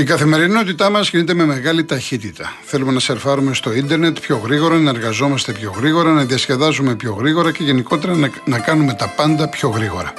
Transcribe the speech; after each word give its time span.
Η 0.00 0.04
καθημερινότητά 0.04 0.90
μας 0.90 1.10
κινείται 1.10 1.34
με 1.34 1.44
μεγάλη 1.44 1.84
ταχύτητα. 1.84 2.52
Θέλουμε 2.62 2.92
να 2.92 3.00
σερφάρουμε 3.00 3.54
στο 3.54 3.72
ίντερνετ 3.72 4.18
πιο 4.20 4.36
γρήγορα, 4.44 4.78
να 4.78 4.90
εργαζόμαστε 4.90 5.52
πιο 5.52 5.74
γρήγορα, 5.76 6.12
να 6.12 6.24
διασκεδάζουμε 6.24 6.94
πιο 6.94 7.12
γρήγορα 7.12 7.52
και 7.52 7.64
γενικότερα 7.64 8.14
να, 8.14 8.30
να 8.44 8.58
κάνουμε 8.58 8.94
τα 8.94 9.08
πάντα 9.16 9.48
πιο 9.48 9.68
γρήγορα. 9.68 10.12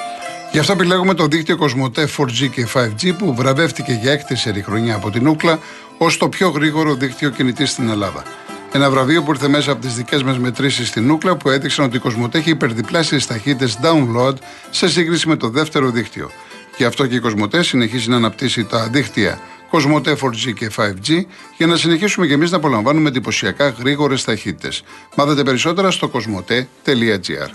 Γι' 0.51 0.59
αυτό 0.59 0.71
επιλέγουμε 0.71 1.13
το 1.13 1.25
δίκτυο 1.25 1.57
Κοσμοτέ 1.57 2.07
4G 2.17 2.49
και 2.51 2.67
5G 2.73 3.17
που 3.17 3.35
βραβεύτηκε 3.35 3.99
για 4.01 4.11
έκτη 4.11 4.35
σερή 4.35 4.61
χρονιά 4.61 4.95
από 4.95 5.09
την 5.09 5.27
Ούκλα 5.27 5.59
ως 5.97 6.17
το 6.17 6.29
πιο 6.29 6.49
γρήγορο 6.49 6.95
δίκτυο 6.95 7.29
κινητής 7.29 7.69
στην 7.69 7.89
Ελλάδα. 7.89 8.23
Ένα 8.71 8.89
βραβείο 8.89 9.23
που 9.23 9.31
ήρθε 9.31 9.47
μέσα 9.47 9.71
από 9.71 9.81
τις 9.81 9.95
δικές 9.95 10.23
μας 10.23 10.39
μετρήσεις 10.39 10.87
στην 10.87 11.11
Ούκλα 11.11 11.35
που 11.35 11.49
έδειξαν 11.49 11.85
ότι 11.85 11.95
η 11.95 11.99
Κοσμοτέ 11.99 12.37
έχει 12.37 12.49
υπερδιπλάσει 12.49 13.27
ταχύτητες 13.27 13.79
download 13.81 14.33
σε 14.69 14.89
σύγκριση 14.89 15.27
με 15.27 15.35
το 15.35 15.49
δεύτερο 15.49 15.89
δίκτυο. 15.89 16.31
Γι' 16.77 16.85
αυτό 16.85 17.07
και 17.07 17.15
η 17.15 17.19
Κοσμοτέ 17.19 17.63
συνεχίζει 17.63 18.09
να 18.09 18.15
αναπτύσσει 18.15 18.65
τα 18.65 18.89
δίκτυα 18.91 19.39
Κοσμοτέ 19.71 20.17
4G 20.21 20.53
και 20.53 20.71
5G 20.77 21.25
για 21.57 21.67
να 21.67 21.75
συνεχίσουμε 21.75 22.27
και 22.27 22.33
εμείς 22.33 22.51
να 22.51 22.57
απολαμβάνουμε 22.57 23.09
εντυπωσιακά 23.09 23.69
γρήγορες 23.69 24.23
ταχύτητες. 24.23 24.83
Μάθετε 25.15 25.43
περισσότερα 25.43 25.91
στο 25.91 26.07
κοσμοτέ.gr. 26.07 27.49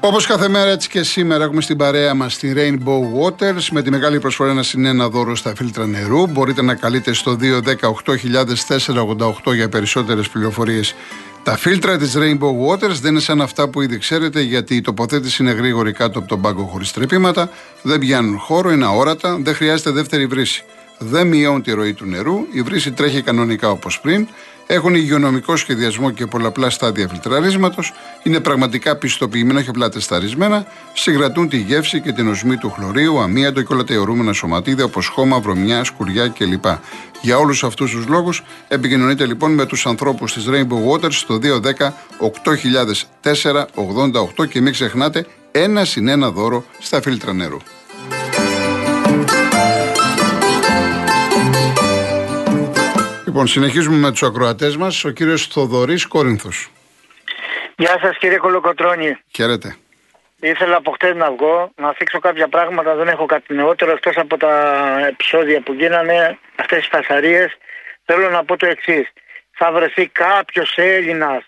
Όπως 0.00 0.26
κάθε 0.26 0.48
μέρα, 0.48 0.70
έτσι 0.70 0.88
και 0.88 1.02
σήμερα 1.02 1.44
έχουμε 1.44 1.60
στην 1.60 1.76
παρέα 1.76 2.14
μας 2.14 2.38
τη 2.38 2.52
Rainbow 2.56 3.22
Waters 3.22 3.68
με 3.70 3.82
τη 3.82 3.90
μεγάλη 3.90 4.20
προσφορά 4.20 4.50
ένα 4.50 4.62
συνένα 4.62 5.08
δώρο 5.08 5.36
στα 5.36 5.54
φίλτρα 5.54 5.86
νερού. 5.86 6.26
Μπορείτε 6.26 6.62
να 6.62 6.74
καλείτε 6.74 7.12
στο 7.12 7.36
210-8488 9.46 9.54
για 9.54 9.68
περισσότερες 9.68 10.28
πληροφορίες. 10.28 10.94
Τα 11.48 11.56
φίλτρα 11.56 11.96
της 11.96 12.14
Rainbow 12.16 12.68
Waters 12.68 12.98
δεν 13.00 13.10
είναι 13.10 13.20
σαν 13.20 13.40
αυτά 13.40 13.68
που 13.68 13.82
ήδη 13.82 13.98
ξέρετε, 13.98 14.40
γιατί 14.40 14.74
η 14.76 14.80
τοποθέτηση 14.80 15.42
είναι 15.42 15.52
γρήγορη 15.52 15.92
κάτω 15.92 16.18
από 16.18 16.28
τον 16.28 16.40
πάγκο 16.40 16.62
χωρίς 16.62 16.92
τρεπήματα, 16.92 17.50
δεν 17.82 17.98
πιάνουν 17.98 18.38
χώρο, 18.38 18.70
είναι 18.70 18.84
αόρατα, 18.84 19.38
δεν 19.42 19.54
χρειάζεται 19.54 19.90
δεύτερη 19.90 20.26
βρύση. 20.26 20.64
Δεν 20.98 21.26
μειώνουν 21.26 21.62
τη 21.62 21.72
ροή 21.72 21.92
του 21.92 22.04
νερού, 22.04 22.46
η 22.52 22.62
βρύση 22.62 22.92
τρέχει 22.92 23.22
κανονικά 23.22 23.70
όπως 23.70 24.00
πριν 24.00 24.28
έχουν 24.70 24.94
υγειονομικό 24.94 25.56
σχεδιασμό 25.56 26.10
και 26.10 26.26
πολλαπλά 26.26 26.70
στάδια 26.70 27.08
φιλτραρίσματος, 27.08 27.92
είναι 28.22 28.40
πραγματικά 28.40 28.96
πιστοποιημένα 28.96 29.62
και 29.62 29.70
απλά 29.70 29.88
τεσταρισμένα, 29.88 30.66
συγκρατούν 30.92 31.48
τη 31.48 31.56
γεύση 31.56 32.00
και 32.00 32.12
την 32.12 32.28
οσμή 32.28 32.56
του 32.56 32.70
χλωρίου, 32.70 33.20
αμύαντο 33.20 33.62
και 33.62 33.72
όλα 33.72 33.84
τα 33.84 33.94
αιωρούμενα 33.94 34.32
σωματίδια 34.32 34.84
όπως 34.84 35.06
χώμα, 35.06 35.38
βρωμιά, 35.38 35.84
σκουριά 35.84 36.28
κλπ. 36.28 36.64
Για 37.20 37.38
όλους 37.38 37.64
αυτούς 37.64 37.90
τους 37.90 38.06
λόγους, 38.06 38.42
επικοινωνείτε 38.68 39.26
λοιπόν 39.26 39.54
με 39.54 39.66
τους 39.66 39.86
ανθρώπους 39.86 40.32
της 40.32 40.46
Rainbow 40.48 40.92
Waters 40.92 41.12
στο 41.12 41.38
210 41.42 41.94
8004 43.22 43.64
88 44.38 44.48
και 44.48 44.60
μην 44.60 44.72
ξεχνάτε 44.72 45.26
ένα 45.52 45.84
συνένα 45.84 46.30
δώρο 46.30 46.64
στα 46.78 47.02
φίλτρα 47.02 47.32
νερού. 47.32 47.56
Λοιπόν, 53.28 53.46
συνεχίζουμε 53.46 53.96
με 53.96 54.10
τους 54.10 54.22
ακροατές 54.22 54.76
μας. 54.76 55.04
Ο 55.04 55.10
κύριος 55.10 55.46
Θοδωρής 55.46 56.06
Κόρινθος. 56.06 56.70
Γεια 57.76 57.98
σας, 58.02 58.18
κύριε 58.18 58.36
Κολοκοτρόνη. 58.36 59.16
Χαίρετε. 59.34 59.76
Ήθελα 60.40 60.76
από 60.76 60.90
χτες 60.90 61.14
να 61.14 61.30
βγω, 61.30 61.70
να 61.76 61.92
θίξω 61.92 62.18
κάποια 62.18 62.48
πράγματα. 62.48 62.94
Δεν 62.94 63.08
έχω 63.08 63.26
κάτι 63.26 63.54
νεότερο 63.54 63.90
εκτός 63.90 64.16
από 64.16 64.36
τα 64.36 64.52
επεισόδια 65.08 65.60
που 65.60 65.72
γίνανε, 65.72 66.38
αυτές 66.56 66.78
τις 66.78 66.88
φασαρίες. 66.88 67.56
Θέλω 68.04 68.30
να 68.30 68.44
πω 68.44 68.56
το 68.56 68.66
εξής. 68.66 69.08
Θα 69.50 69.72
βρεθεί 69.72 70.06
κάποιος 70.06 70.74
Έλληνας 70.76 71.44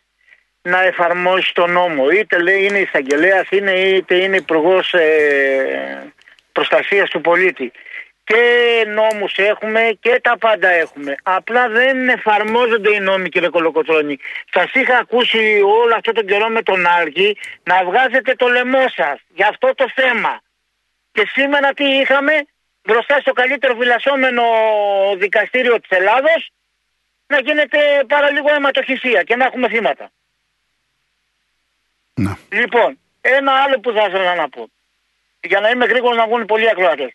να 0.62 0.82
εφαρμόσει 0.84 1.54
τον 1.54 1.72
νόμο. 1.72 2.10
Είτε 2.10 2.42
λέει 2.42 2.64
είναι 2.64 2.78
εισαγγελέας, 2.78 3.48
είτε 3.50 4.14
είναι 4.14 4.36
υπουργός 4.36 4.92
ε, 4.92 6.12
προστασίας 6.52 7.10
του 7.10 7.20
πολίτη 7.20 7.72
και 8.30 8.84
νόμους 8.86 9.34
έχουμε 9.36 9.98
και 10.00 10.20
τα 10.22 10.38
πάντα 10.38 10.68
έχουμε. 10.68 11.14
Απλά 11.22 11.68
δεν 11.68 12.08
εφαρμόζονται 12.08 12.94
οι 12.94 13.00
νόμοι 13.00 13.28
κύριε 13.28 13.48
Κολοκοτρώνη. 13.48 14.18
Σας 14.52 14.70
είχα 14.72 14.96
ακούσει 14.96 15.60
όλο 15.80 15.94
αυτό 15.94 16.12
τον 16.12 16.26
καιρό 16.26 16.48
με 16.48 16.62
τον 16.62 16.86
Άργη 16.86 17.36
να 17.62 17.84
βγάζετε 17.84 18.34
το 18.34 18.46
λαιμό 18.48 18.84
σας 18.96 19.20
για 19.34 19.48
αυτό 19.48 19.74
το 19.74 19.86
θέμα. 19.94 20.40
Και 21.12 21.28
σήμερα 21.34 21.72
τι 21.72 21.84
είχαμε; 21.84 22.32
Μπροστά 22.82 23.18
στο 23.20 23.32
καλύτερο 23.32 23.74
φυλασσόμενο 23.74 24.42
δικαστήριο 25.16 25.80
της 25.80 25.90
Ελλάδος 25.98 26.50
να 27.26 27.40
γίνεται 27.40 27.78
παραλίγο 28.08 28.54
αιματοχυσία 28.54 29.22
και 29.22 29.36
να 29.36 29.44
έχουμε 29.44 29.68
θύματα. 29.68 30.10
Να. 32.14 32.38
Λοιπόν, 32.48 32.98
ένα 33.20 33.52
άλλο 33.52 33.80
που 33.80 33.92
θα 33.92 34.04
ήθελα 34.08 34.34
να 34.34 34.48
πω. 34.48 34.70
Για 35.40 35.60
να 35.60 35.70
είμαι 35.70 35.84
γρήγορος 35.84 36.16
να 36.16 36.26
βγουν 36.26 36.44
πολλοί 36.44 36.68
ακροατές. 36.70 37.12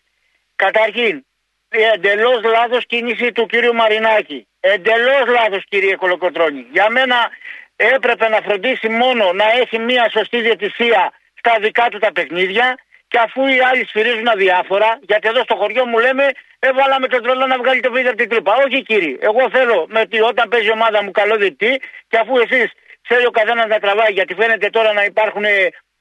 Καταρχήν, 0.56 1.24
εντελώς 1.68 2.42
λάθος 2.42 2.86
κίνηση 2.86 3.32
του 3.32 3.46
κύριου 3.46 3.74
Μαρινάκη. 3.74 4.48
Εντελώς 4.60 5.26
λάθος, 5.26 5.64
κύριε 5.68 5.96
Κολοκοτρόνη. 5.96 6.66
Για 6.70 6.90
μένα 6.90 7.30
έπρεπε 7.76 8.28
να 8.28 8.40
φροντίσει 8.40 8.88
μόνο 8.88 9.32
να 9.32 9.44
έχει 9.60 9.78
μια 9.78 10.10
σωστή 10.10 10.40
διαιτησία 10.40 11.12
στα 11.34 11.56
δικά 11.60 11.88
του 11.88 11.98
τα 11.98 12.12
παιχνίδια 12.12 12.78
και 13.08 13.18
αφού 13.18 13.46
οι 13.46 13.60
άλλοι 13.60 13.86
σφυρίζουν 13.86 14.28
αδιάφορα, 14.28 14.98
γιατί 15.02 15.28
εδώ 15.28 15.42
στο 15.42 15.56
χωριό 15.56 15.86
μου 15.86 15.98
λέμε, 15.98 16.30
έβαλαμε 16.58 17.06
τον 17.08 17.22
τρόλο 17.22 17.46
να 17.46 17.58
βγάλει 17.58 17.80
το 17.80 17.90
βίντεο 17.90 18.10
από 18.10 18.18
την 18.18 18.28
τρύπα. 18.28 18.54
Όχι 18.54 18.82
κύριε, 18.82 19.16
εγώ 19.20 19.50
θέλω 19.50 19.86
με 19.88 20.00
ότι 20.00 20.20
όταν 20.20 20.48
παίζει 20.48 20.66
η 20.66 20.70
ομάδα 20.70 21.02
μου 21.02 21.10
καλό 21.10 21.36
διετή 21.36 21.80
και 22.08 22.18
αφού 22.18 22.38
εσείς 22.38 22.72
θέλει 23.02 23.26
ο 23.26 23.30
καθένας 23.30 23.66
να 23.66 23.78
τραβάει, 23.78 24.12
γιατί 24.12 24.34
φαίνεται 24.34 24.70
τώρα 24.70 24.92
να 24.92 25.04
υπάρχουν 25.04 25.44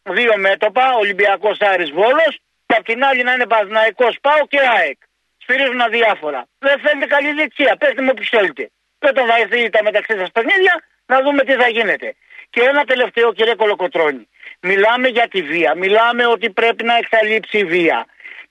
δύο 0.04 0.38
μέτωπα, 0.38 0.94
Ολυμπιακός 0.94 1.58
Άρης 1.60 1.92
Βόλος, 1.92 2.40
και 2.66 2.76
απ' 2.78 2.86
την 2.86 3.04
άλλη 3.04 3.24
να 3.24 3.34
είναι 3.34 3.48
Παθηναϊκό 3.48 4.08
Πάο 4.22 4.42
και 4.48 4.60
ΑΕΚ. 4.78 5.00
Σφυρίζουν 5.42 5.82
αδιάφορα. 5.82 6.48
Δεν 6.60 6.80
θέλετε 6.80 7.06
καλή 7.06 7.32
δεξιά. 7.34 7.76
Πετε 7.76 8.02
μου 8.02 8.14
που 8.14 8.24
θέλετε. 8.24 8.64
Και 9.00 9.08
όταν 9.08 9.28
θα 9.28 9.36
έρθει 9.42 9.70
τα 9.70 9.84
μεταξύ 9.84 10.18
σας 10.18 10.32
παιχνίδια, 10.32 10.74
να 11.06 11.22
δούμε 11.22 11.42
τι 11.44 11.54
θα 11.54 11.68
γίνεται. 11.68 12.16
Και 12.50 12.62
ένα 12.62 12.84
τελευταίο, 12.84 13.34
κύριε 13.34 13.56
Κολοκοτρόνη. 13.56 14.28
Μιλάμε 14.60 15.08
για 15.08 15.28
τη 15.28 15.42
βία. 15.42 15.76
Μιλάμε 15.76 16.26
ότι 16.26 16.50
πρέπει 16.50 16.84
να 16.84 16.96
εξαλείψει 16.98 17.58
η 17.58 17.66
βία. 17.66 18.06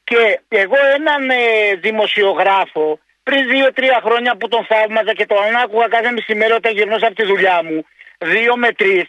Και 0.05 0.41
εγώ 0.49 0.77
έναν 0.95 1.31
ε, 1.31 1.75
δημοσιογράφο 1.75 3.01
πριν 3.23 3.49
δύο-τρία 3.49 4.01
χρόνια 4.05 4.37
που 4.37 4.49
τον 4.49 4.65
θαύμαζα 4.65 5.13
και 5.13 5.27
τον 5.27 5.57
άκουγα 5.63 5.89
κάθε 5.89 6.11
μισή 6.13 6.33
όταν 6.55 6.73
γυρνούσα 6.73 7.07
από 7.07 7.15
τη 7.15 7.25
δουλειά 7.25 7.63
μου, 7.65 7.87
δύο 8.19 8.57
με 8.57 8.73
τρεις, 8.73 9.05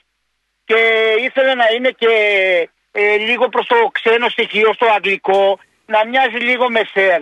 και 0.65 0.79
ήθελε 1.19 1.53
να 1.53 1.65
είναι 1.75 1.89
και 1.89 2.11
ε, 3.01 3.15
λίγο 3.27 3.45
προς 3.49 3.65
το 3.67 3.75
ξένο 3.97 4.27
στοιχείο, 4.29 4.73
στο 4.73 4.85
αγγλικό, 4.95 5.59
να 5.85 5.99
μοιάζει 6.07 6.39
λίγο 6.49 6.65
με 6.69 6.81
σερ. 6.93 7.21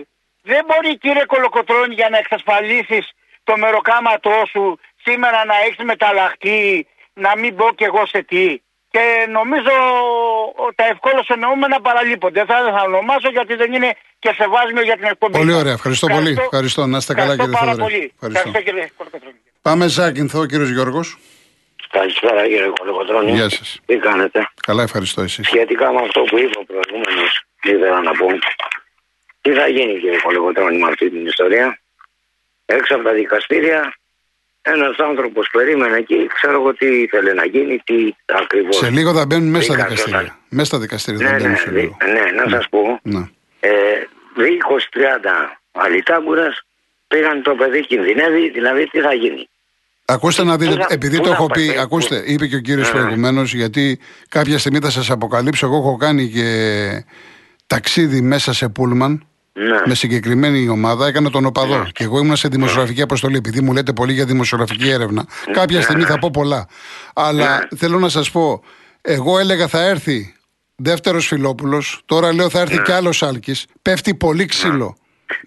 Δεν 0.50 0.62
μπορεί 0.66 0.98
κύριε 0.98 1.24
Κολοκοτρώνη 1.32 1.94
για 1.94 2.08
να 2.12 2.18
εξασφαλίσεις 2.18 3.04
το 3.44 3.56
μεροκάματό 3.56 4.38
σου 4.52 4.78
σήμερα 5.04 5.44
να 5.50 5.56
έχεις 5.66 5.84
μεταλλαχτεί, 5.84 6.86
να 7.24 7.30
μην 7.40 7.56
πω 7.56 7.66
κι 7.78 7.84
εγώ 7.84 8.06
σε 8.06 8.22
τι. 8.22 8.46
Και 8.94 9.04
νομίζω 9.30 9.74
τα 10.74 10.84
ευκόλως 10.92 11.28
εννοούμενα 11.28 11.80
παραλείπονται. 11.80 12.44
Δεν 12.44 12.56
θα, 12.74 12.82
ονομάσω 12.86 13.28
γιατί 13.30 13.54
δεν 13.54 13.72
είναι 13.72 13.90
και 14.18 14.30
σεβάσμιο 14.38 14.82
για 14.82 14.96
την 14.96 15.04
εκπομπή. 15.04 15.38
Πολύ 15.38 15.52
ωραία. 15.52 15.72
Ευχαριστώ, 15.72 16.06
πολύ. 16.06 16.36
Ευχαριστώ. 16.40 16.86
Να 16.86 16.96
είστε 16.96 17.14
καλά 17.14 17.36
κύριε 17.36 17.56
Θόδωρη. 17.56 18.12
Ευχαριστώ. 18.14 18.48
Ευχαριστώ 18.48 18.60
κύριε 18.62 18.88
Κολοκοτρώνη. 18.96 19.40
Πάμε 19.62 19.86
Ζάκυνθο, 19.86 20.46
κύριος 20.46 20.70
Γιώργος. 20.70 21.18
Καλησπέρα 21.98 22.42
κύριε 22.46 22.70
Κολοκοτρώνη. 22.78 23.32
Γεια 23.32 23.48
σας. 23.48 23.80
Τι 23.86 23.96
κάνετε; 23.96 24.48
Καλά, 24.66 24.82
ευχαριστώ 24.82 25.22
εσείς. 25.22 25.46
Σχετικά 25.46 25.92
με 25.92 26.00
αυτό 26.00 26.20
που 26.20 26.38
είπε 26.38 26.58
ο 26.58 26.64
προηγούμενος, 26.64 27.44
ήθελα 27.62 28.00
να 28.02 28.12
πω. 28.12 28.26
Τι 29.40 29.52
θα 29.52 29.66
γίνει 29.66 29.98
κύριε 30.00 30.20
Κολοκοτρώνη 30.20 30.78
με 30.78 30.88
αυτή 30.88 31.10
την 31.10 31.26
ιστορία; 31.26 31.78
Έξω 32.66 32.94
από 32.94 33.04
τα 33.04 33.12
δικαστήρια, 33.12 33.94
ένας 34.62 34.96
άνθρωπος 34.98 35.48
περίμενε 35.52 35.96
εκεί, 35.96 36.26
ξέρω 36.34 36.52
εγώ 36.60 36.74
τι 36.74 36.86
ήθελε 36.86 37.32
να 37.32 37.44
γίνει, 37.44 37.78
τι 37.84 38.14
ακριβώς. 38.26 38.76
Σε 38.76 38.90
λίγο 38.90 39.14
θα 39.14 39.26
μπαίνουν 39.26 39.50
μέσα 39.50 39.72
στα 39.72 39.84
δικαστήρια. 39.84 40.38
Μέσα 40.48 40.66
στα 40.66 40.78
δικαστήρια 40.78 41.30
ναι, 41.30 41.38
θα 41.38 41.48
ναι, 41.48 41.56
σε 41.56 41.70
λίγο. 41.70 41.96
Ναι, 42.04 42.30
να 42.36 42.44
ναι. 42.44 42.50
σας 42.50 42.68
πω. 42.68 43.00
Ναι. 43.02 43.22
Ε, 43.60 43.70
20-30 44.36 44.48
αλιτάμπουρα 45.72 46.54
πήγαν 47.08 47.42
το 47.42 47.54
παιδί 47.54 47.86
κινδυνεύει, 47.86 48.50
δηλαδή 48.50 48.88
τι 48.90 49.00
θα 49.00 49.14
γίνει. 49.14 49.48
Ακούστε 50.04 50.44
να 50.44 50.56
δείτε, 50.56 50.86
επειδή 50.88 51.20
το 51.20 51.30
έχω 51.30 51.46
πει, 51.46 51.76
ακούστε, 51.80 52.22
είπε 52.26 52.46
και 52.46 52.56
ο 52.56 52.60
κύριος 52.60 52.92
ναι. 52.92 53.00
προηγουμένως, 53.00 53.54
γιατί 53.54 53.98
κάποια 54.28 54.58
στιγμή 54.58 54.78
θα 54.78 54.90
σας 54.90 55.10
αποκαλύψω. 55.10 55.66
Εγώ 55.66 55.76
έχω 55.76 55.96
κάνει 55.96 56.28
και 56.28 57.04
ταξίδι 57.66 58.20
μέσα 58.20 58.52
σε 58.52 58.68
πούλμαν 58.68 59.26
ναι. 59.52 59.82
με 59.84 59.94
συγκεκριμένη 59.94 60.68
ομάδα. 60.68 61.06
Έκανα 61.06 61.30
τον 61.30 61.46
οπαδό. 61.46 61.78
Ναι. 61.78 61.88
Και 61.92 62.04
εγώ 62.04 62.18
ήμουν 62.18 62.36
σε 62.36 62.48
δημοσιογραφική 62.48 63.02
αποστολή. 63.02 63.36
Επειδή 63.36 63.60
μου 63.60 63.72
λέτε 63.72 63.92
πολύ 63.92 64.12
για 64.12 64.24
δημοσιογραφική 64.24 64.88
έρευνα, 64.88 65.26
κάποια 65.52 65.82
στιγμή 65.82 66.02
θα 66.02 66.18
πω 66.18 66.30
πολλά. 66.30 66.66
Αλλά 67.14 67.68
θέλω 67.76 67.98
να 67.98 68.08
σας 68.08 68.30
πω, 68.30 68.62
εγώ 69.00 69.38
έλεγα 69.38 69.68
θα 69.68 69.82
έρθει 69.82 70.34
δεύτερος 70.76 71.26
Φιλόπουλος. 71.26 72.02
Τώρα 72.06 72.32
λέω 72.32 72.48
θα 72.48 72.60
έρθει 72.60 72.82
κι 72.82 72.92
άλλος 72.92 73.22
Άλκης. 73.22 73.66
Πέφτει 73.82 74.14
πολύ 74.14 74.46
ξύλο. 74.46 74.96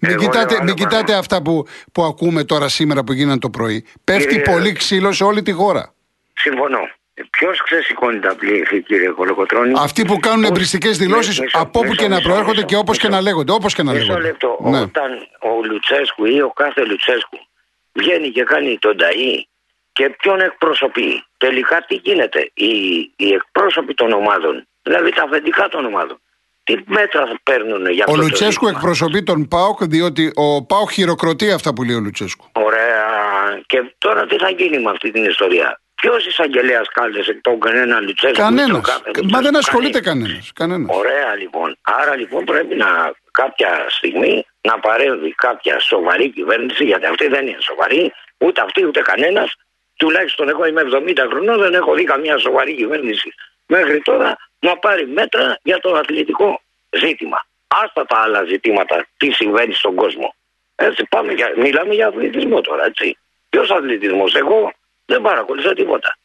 Μην 0.00 0.16
κοιτάτε, 0.18 0.62
μην 0.62 0.74
κοιτάτε 0.74 1.14
αυτά 1.14 1.42
που, 1.42 1.66
που 1.92 2.02
ακούμε 2.02 2.44
τώρα 2.44 2.68
σήμερα 2.68 3.04
που 3.04 3.12
γίνανε 3.12 3.38
το 3.38 3.50
πρωί. 3.50 3.86
Πέφτει 4.04 4.40
πολύ 4.40 4.72
ξύλος 4.72 5.16
σε 5.16 5.24
όλη 5.24 5.42
τη 5.42 5.52
χώρα. 5.52 5.94
Συμφωνώ. 6.34 6.78
Ποιος 7.30 7.62
ξεσηκώνει 7.62 8.18
τα 8.18 8.34
πλήθη, 8.34 8.82
κύριε 8.82 9.08
Κολοκοτρόνη. 9.08 9.72
Αυτοί 9.76 10.04
που 10.04 10.18
κάνουν 10.18 10.40
Πώς- 10.40 10.48
εμπριστικές 10.50 10.98
δηλώσεις 10.98 11.40
Μισό- 11.40 11.60
από 11.60 11.78
όπου 11.78 11.88
μισό- 11.88 12.02
και 12.02 12.08
να 12.08 12.14
μισό- 12.16 12.28
προέρχονται 12.28 12.54
μισό- 12.54 12.66
και 12.68 12.76
όπως 12.76 12.98
και 12.98 13.06
μισό. 13.06 13.18
να 13.18 13.22
λέγονται. 13.28 13.52
Όπως 13.52 13.74
και 13.74 13.82
να 13.82 13.92
Μισό 13.92 14.04
λέγονται. 14.06 14.26
λεπτό. 14.26 14.58
Ναι. 14.62 14.80
Όταν 14.80 15.10
ο 15.40 15.64
Λουτσέσκου 15.64 16.24
ή 16.24 16.40
ο 16.42 16.50
κάθε 16.50 16.84
Λουτσέσκου 16.84 17.38
βγαίνει 17.92 18.28
και 18.30 18.42
κάνει 18.42 18.78
τον 18.78 18.96
ταΐ 19.00 19.42
και 19.92 20.10
ποιον 20.20 20.40
εκπροσωπεί. 20.40 21.24
Τελικά 21.36 21.84
τι 21.88 21.94
γίνεται; 21.94 22.50
Οι, 22.54 22.72
οι 23.16 23.28
εκπρόσωποι 23.32 23.94
των 23.94 24.12
ομάδων, 24.12 24.66
δηλαδή 24.82 25.10
τα 25.12 25.22
αφεντικά 25.22 25.68
των 25.68 25.84
ομάδων, 25.84 26.20
τι 26.68 26.82
μέτρα 26.86 27.26
θα 27.26 27.36
παίρνουν 27.42 27.90
για 27.90 28.04
αυτό 28.04 28.12
Ο 28.12 28.16
το 28.16 28.22
Λουτσέσκου 28.22 28.64
ζήτημα; 28.66 28.70
εκπροσωπεί 28.70 29.22
τον 29.22 29.48
Πάοκ, 29.48 29.84
διότι 29.84 30.32
ο 30.34 30.64
Πάοκ 30.64 30.90
χειροκροτεί 30.90 31.50
αυτά 31.50 31.72
που 31.74 31.82
λέει 31.82 31.96
ο 31.96 32.00
Λουτσέσκου. 32.00 32.46
Ωραία. 32.52 33.06
Και 33.66 33.94
τώρα 33.98 34.26
τι 34.26 34.36
θα 34.38 34.50
γίνει 34.50 34.78
με 34.78 34.90
αυτή 34.90 35.10
την 35.10 35.24
ιστορία; 35.24 35.80
Ποιος 35.94 36.26
εισαγγελέας 36.26 36.88
κάλεσε 36.88 37.38
τον 37.42 37.60
κανένα 37.60 38.00
Λουτσέσκου. 38.00 38.40
ή 38.40 38.42
Κανένας. 38.44 38.70
τον 38.70 38.82
κάθε 38.82 39.02
Μα 39.04 39.12
Λουτσέσκου; 39.16 39.42
δεν 39.42 39.56
ασχολείται 39.56 40.00
Κανείς. 40.00 40.22
κανένας. 40.26 40.52
Κανένας. 40.54 40.96
Ωραία 40.96 41.34
λοιπόν. 41.34 41.76
Άρα 41.82 42.16
λοιπόν 42.16 42.44
πρέπει 42.44 42.74
να 42.74 42.86
κάποια 43.30 43.86
στιγμή 43.88 44.46
να 44.60 44.78
παρέμβει 44.78 45.30
κάποια 45.34 45.78
σοβαρή 45.80 46.30
κυβέρνηση, 46.30 46.84
γιατί 46.84 47.06
αυτή 47.06 47.26
δεν 47.28 47.46
είναι 47.46 47.60
σοβαρή, 47.60 48.12
ούτε 48.38 48.60
αυτή 48.60 48.84
ούτε 48.86 49.00
κανένας. 49.00 49.54
Τουλάχιστον 49.96 50.48
εγώ 50.48 50.66
είμαι 50.66 50.82
70 50.82 51.26
χρονών, 51.30 51.58
δεν 51.58 51.74
έχω 51.74 51.94
δει 51.94 52.04
καμία 52.04 52.38
σοβαρή 52.38 52.74
κυβέρνηση 52.74 53.28
μέχρι 53.66 54.00
τώρα 54.00 54.36
να 54.58 54.76
πάρει 54.76 55.06
μέτρα 55.06 55.58
για 55.62 55.78
το 55.80 55.94
αθλητικό 55.94 56.60
ζήτημα. 56.90 57.46
Άστα 57.68 58.04
τα 58.06 58.16
άλλα 58.18 58.44
ζητήματα, 58.44 59.06
τι 59.16 59.30
συμβαίνει 59.30 59.74
στον 59.74 59.94
κόσμο. 59.94 60.34
Έτσι, 60.76 61.04
πάμε 61.04 61.32
για, 61.32 61.52
μιλάμε 61.56 61.94
για 61.94 62.06
αθλητισμό 62.06 62.60
τώρα, 62.60 62.84
έτσι. 62.84 63.18
Ποιος 63.48 63.70
αθλητισμός, 63.70 64.34
εγώ 64.34 64.72
δεν 65.06 65.22
παρακολουθώ 65.22 65.72
τίποτα. 65.72 66.18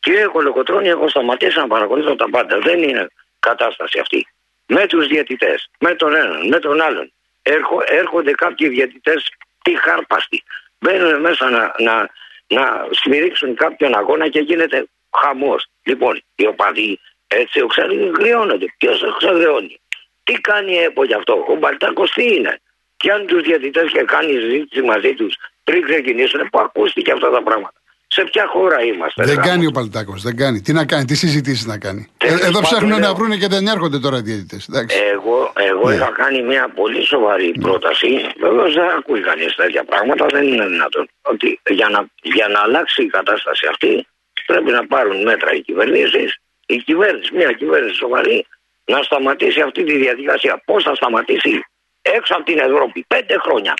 Κύριε 0.00 0.26
Κολοκοτρώνη, 0.26 0.88
έχω 0.88 1.08
σταματήσει 1.08 1.58
να 1.58 1.66
παρακολουθώ 1.66 2.16
τα 2.16 2.30
πάντα. 2.30 2.58
Δεν 2.58 2.82
είναι 2.82 3.08
κατάσταση 3.38 3.98
αυτή. 3.98 4.28
Με 4.66 4.86
τους 4.86 5.06
διαιτητές, 5.06 5.70
με 5.78 5.94
τον 5.94 6.14
έναν, 6.14 6.48
με 6.48 6.58
τον 6.58 6.80
άλλον. 6.80 7.12
Έρχο, 7.42 7.82
έρχονται 7.86 8.30
κάποιοι 8.30 8.68
διαιτητές 8.68 9.32
τυχάρπαστοι. 9.62 10.42
Μπαίνουν 10.78 11.20
μέσα 11.20 11.50
να, 11.50 11.74
να, 11.78 12.08
να 12.46 12.86
στηρίξουν 12.90 13.54
κάποιον 13.54 13.94
αγώνα 13.94 14.28
και 14.28 14.40
γίνεται 14.40 14.86
χαμός. 15.16 15.66
Λοιπόν, 15.82 16.22
οι 16.34 16.46
οπαδοί 16.46 17.00
έτσι 17.26 17.60
εξαγριώνονται. 17.64 18.66
Ποιος 18.78 19.02
εξαγριώνει. 19.02 19.80
Τι 20.24 20.32
κάνει 20.32 20.72
η 20.72 20.78
ΕΠΟ 20.78 21.04
γι' 21.04 21.14
αυτό; 21.14 21.44
Ο 21.48 21.54
Μπαλτάκος 21.56 22.10
τι 22.10 22.24
είναι; 22.34 22.60
Και 22.96 23.10
αν 23.12 23.26
τους 23.26 23.42
διαιτητές 23.42 23.90
και 23.92 24.02
κάνει 24.02 24.32
συζήτηση 24.32 24.82
μαζί 24.82 25.14
τους 25.14 25.34
πριν 25.64 25.82
ξεκινήσουν, 25.82 26.40
που 26.50 26.58
ακούστηκε 26.60 27.12
αυτά 27.12 27.30
τα 27.30 27.42
πράγματα. 27.42 27.72
Σε 28.08 28.22
ποια 28.24 28.46
χώρα 28.46 28.82
είμαστε. 28.82 29.24
Δεν 29.24 29.34
ρε 29.34 29.40
κάνει 29.40 29.64
γάμο. 29.64 29.68
ο 29.68 29.70
Παλτάκο. 29.70 30.14
Δεν 30.16 30.36
κάνει. 30.36 30.60
Τι 30.60 30.72
να 30.72 30.84
κάνει, 30.86 31.04
τι 31.04 31.14
συζητήσεις 31.14 31.66
να 31.66 31.78
κάνει; 31.78 32.06
Ε, 32.18 32.26
Τέλος 32.26 32.40
εδώ 32.40 32.50
πάντων, 32.50 32.62
ψάχνουν 32.62 32.98
λέω. 32.98 33.08
να 33.08 33.14
βρούνε 33.14 33.36
και 33.36 33.46
δεν 33.46 33.66
έρχονται 33.66 33.98
τώρα 33.98 34.16
οι 34.16 34.20
διαιτητές. 34.20 34.68
Εγώ, 35.12 35.52
εγώ 35.56 35.88
Ναι. 35.88 35.94
είχα 35.94 36.10
κάνει 36.16 36.42
μια 36.42 36.68
πολύ 36.74 37.04
σοβαρή 37.06 37.52
πρόταση. 37.60 38.08
Βεβαίως 38.40 38.74
δεν 38.74 38.88
ακούει 38.88 39.20
κανείς 39.20 39.54
τέτοια 39.54 39.84
πράγματα, 39.84 40.26
δεν 40.26 40.46
είναι 40.46 40.66
δυνατόν. 40.66 41.08
Ότι 41.22 41.60
για 41.70 41.88
να, 41.88 42.06
για 42.22 42.48
να 42.48 42.60
αλλάξει 42.60 43.02
η 43.02 43.06
κατάσταση 43.06 43.66
αυτή 43.70 44.06
πρέπει 44.46 44.70
να 44.70 44.86
πάρουν 44.86 45.22
μέτρα 45.22 45.52
οι 45.54 45.60
κυβερνήσεις, 45.60 46.36
η 46.66 46.76
κυβέρνηση, 46.76 47.34
μια 47.34 47.52
κυβέρνηση 47.52 47.94
σοβαρή, 47.94 48.46
να 48.84 49.02
σταματήσει 49.02 49.60
αυτή 49.60 49.84
τη 49.84 49.96
διαδικασία. 49.96 50.62
Πώς 50.64 50.82
θα 50.82 50.94
σταματήσει; 50.94 51.64
Έξω 52.02 52.34
από 52.34 52.44
την 52.44 52.58
Ευρώπη, 52.58 53.04
πέντε 53.08 53.38
χρόνια. 53.38 53.74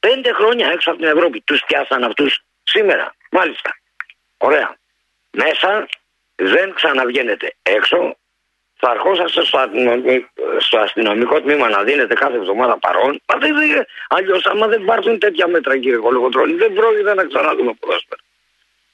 Πέντε 0.00 0.32
χρόνια 0.32 0.70
έξω 0.70 0.90
από 0.90 0.98
την 1.00 1.08
Ευρώπη. 1.08 1.40
Τους 1.40 1.62
πιάσαν 1.66 2.04
αυτούς 2.04 2.40
σήμερα. 2.62 3.14
Μάλιστα. 3.30 3.70
Ωραία. 4.36 4.76
Μέσα 5.30 5.86
δεν 6.34 6.74
ξαναβγαίνετε 6.74 7.54
έξω. 7.62 8.16
Θα 8.76 8.90
αρχόσαστε 8.90 9.44
στο, 9.44 9.58
αστυνομι- 9.58 10.26
στο 10.58 10.78
αστυνομικό 10.78 11.40
τμήμα 11.40 11.68
να 11.68 11.82
δίνετε 11.82 12.14
κάθε 12.14 12.36
εβδομάδα 12.36 12.78
παρόν. 12.78 13.20
Μα 13.26 13.38
δεν, 13.38 13.54
δεν, 13.54 13.86
αλλιώς 14.08 14.46
άμα 14.46 14.66
δεν 14.66 14.84
πάρθουν 14.84 15.18
τέτοια 15.18 15.46
μέτρα 15.48 15.78
κύριε 15.78 15.96
Κολογοτρώνη 15.98 16.54
δεν 16.54 16.72
πρόκειται 16.72 17.14
να 17.14 17.24
ξαναδούμε 17.24 17.72
ποδόσφαιρο. 17.80 18.20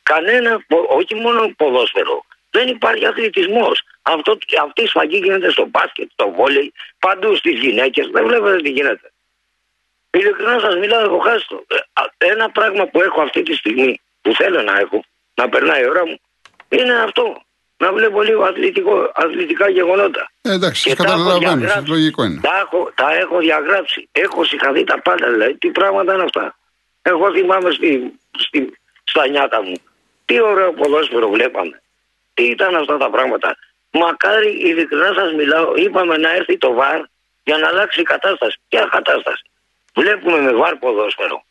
Κανένα, 0.03 0.65
πο- 0.69 0.87
όχι 0.89 1.15
μόνο 1.15 1.53
ποδόσφαιρο. 1.57 2.25
Δεν 2.51 2.69
υπάρχει 2.69 3.07
αθλητισμός. 3.07 3.83
Αυτό, 4.03 4.39
αυτή 4.63 4.83
η 4.83 4.87
σφαγή 4.87 5.17
γίνεται 5.17 5.51
στο 5.51 5.67
μπάσκετ, 5.67 6.11
στο 6.13 6.31
βόλεϊ, 6.31 6.73
παντού 6.99 7.37
στις 7.37 7.59
γυναίκες. 7.59 8.09
Δεν 8.13 8.25
βλέπετε 8.27 8.57
τι 8.57 8.71
γίνεται. 8.71 9.13
Ειλικρινά 10.11 10.59
σας 10.61 10.77
μιλάω, 10.77 11.05
έχω 11.05 11.19
χάσει 11.19 11.47
το. 11.49 11.65
Ε, 11.69 11.77
α, 11.93 12.03
Ένα 12.19 12.51
πράγμα 12.51 12.87
που 12.87 13.01
έχω 13.03 13.21
αυτή 13.23 13.43
τη 13.43 13.55
στιγμή, 13.55 14.01
που 14.23 14.35
θέλω 14.35 14.63
να 14.63 14.79
έχω, 14.79 15.05
να 15.35 15.49
περνάει 15.49 15.83
η 15.83 15.89
ώρα 15.89 16.07
μου, 16.07 16.19
είναι 16.69 16.93
αυτό. 17.03 17.43
Να 17.77 17.93
βλέπω 17.93 18.23
λίγο 18.23 18.43
αθλητικό, 18.43 19.11
αθλητικά 19.15 19.71
γεγονότα. 19.71 20.31
Ε, 20.43 20.53
εντάξει, 20.53 20.83
Και 20.83 20.89
σας 20.97 20.99
τα 20.99 21.13
έχω 21.13 21.23
καταλαβαίνω. 21.23 21.57
διαγράψει. 21.61 21.91
Λογικό 21.91 22.25
είναι. 22.25 22.41
Τα 22.43 22.57
έχω, 22.65 22.93
τα 22.95 23.15
έχω 23.15 23.39
διαγράψει. 23.39 24.09
Έχω 24.13 24.45
συγχαθεί 24.45 24.85
τα 24.85 25.01
πάντα. 25.03 25.31
Δηλαδή, 25.31 25.55
τι 25.59 25.69
πράγματα 25.69 26.15
είναι 26.15 26.23
αυτά. 26.23 26.59
Εγώ 27.03 27.33
θυμάμαι 27.33 27.71
στη, 27.71 28.13
στη, 28.39 28.73
στα 29.05 29.29
νιάτα 29.29 29.63
μου. 29.63 29.75
Τι 30.25 30.41
ωραίο 30.41 30.73
ποδόσφαιρο 30.73 31.29
βλέπαμε. 31.31 31.83
Τι 32.35 32.43
ήταν 32.45 32.75
αυτά 32.77 32.97
τα 32.97 33.11
πράγματα; 33.11 33.57
Μακάρι, 33.91 34.51
ειλικρινά 34.69 35.13
σας 35.15 35.33
μιλάω, 35.33 35.75
είπαμε 35.75 36.17
να 36.17 36.31
έρθει 36.35 36.59
το 36.59 36.73
ΒΑΡ 36.73 37.01
για 37.45 37.57
να 37.59 37.69
αλλάξει 37.69 38.01
η 38.01 38.03
κατάσταση. 38.03 38.57
Ποια 38.69 38.89
κατάσταση; 38.91 39.43
Βλέπουμε 39.95 40.41
με 40.41 40.53
ΒΑΡ 40.53 40.75
ποδόσφαιρο. 40.77 41.45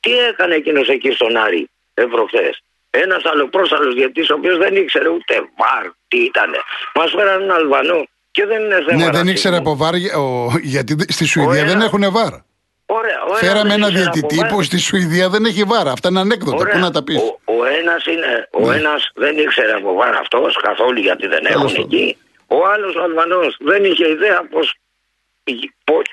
Τι 0.00 0.12
έκανε 0.18 0.54
εκείνος 0.54 0.88
εκεί 0.88 1.10
στον 1.10 1.36
Άρη 1.36 1.70
ε, 1.94 2.04
προχθές. 2.04 2.62
Ένας 2.90 3.24
αλλοπρόσαλος 3.24 3.94
διαιτητής, 3.94 4.30
ο 4.30 4.34
οποίος 4.34 4.58
δεν 4.58 4.76
ήξερε 4.76 5.08
ούτε 5.08 5.34
βαρ 5.56 5.84
τι 6.08 6.18
ήταν. 6.18 6.50
Μας 6.94 7.10
φέραν 7.10 7.42
έναν 7.42 7.56
Αλβανό 7.56 8.06
και 8.30 8.46
δεν 8.46 8.60
είναι 8.64 8.74
θέμα. 8.74 8.90
Ναι, 8.92 8.96
δεν 8.96 9.04
ρατσισμού. 9.06 9.30
ήξερε 9.30 9.56
από 9.56 9.76
βάρ, 9.76 9.94
ο- 9.94 10.52
γιατί 10.62 10.96
στη 11.12 11.24
Σουηδία 11.24 11.50
Ωραία. 11.62 11.64
δεν 11.64 11.80
έχουν 11.80 12.12
βάρ. 12.12 12.32
Ωραία, 12.86 13.22
ο 13.22 13.26
ένας 13.28 13.38
Φέραμε 13.38 13.68
δεν 13.68 13.78
ένα 13.78 13.86
ήξερε 13.88 14.02
διαιτητή 14.10 14.38
από 14.40 14.48
που 14.48 14.54
βάρ. 14.56 14.64
στη 14.64 14.78
Σουηδία 14.78 15.28
δεν 15.28 15.44
έχει 15.44 15.62
βάρ. 15.62 15.88
Αυτά 15.88 16.08
είναι 16.08 16.20
ανέκδοτα. 16.20 16.56
Ωραία. 16.56 16.72
Πού 16.72 16.78
να 16.78 16.90
τα 16.90 17.02
πεις; 17.04 17.16
Ο, 17.16 17.40
ο 17.44 17.64
ένας 17.64 18.06
είναι, 18.06 18.48
ο 18.52 18.60
Ναι. 18.70 18.76
ένας 18.76 19.10
δεν 19.14 19.38
ήξερε 19.38 19.72
από 19.72 19.94
βάρ 19.94 20.14
αυτός 20.14 20.56
καθόλου 20.62 21.00
γιατί 21.00 21.26
δεν 21.26 21.42
Τέλος 21.42 21.62
έχουν 21.62 21.74
πάντων. 21.74 21.98
εκεί. 21.98 22.16
Ο 22.46 22.66
άλλος 22.72 22.94
ο 22.96 23.02
Αλβανός 23.02 23.56
δεν 23.60 23.84
είχε 23.84 24.08
ιδέα 24.10 24.48
πώ. 24.50 24.60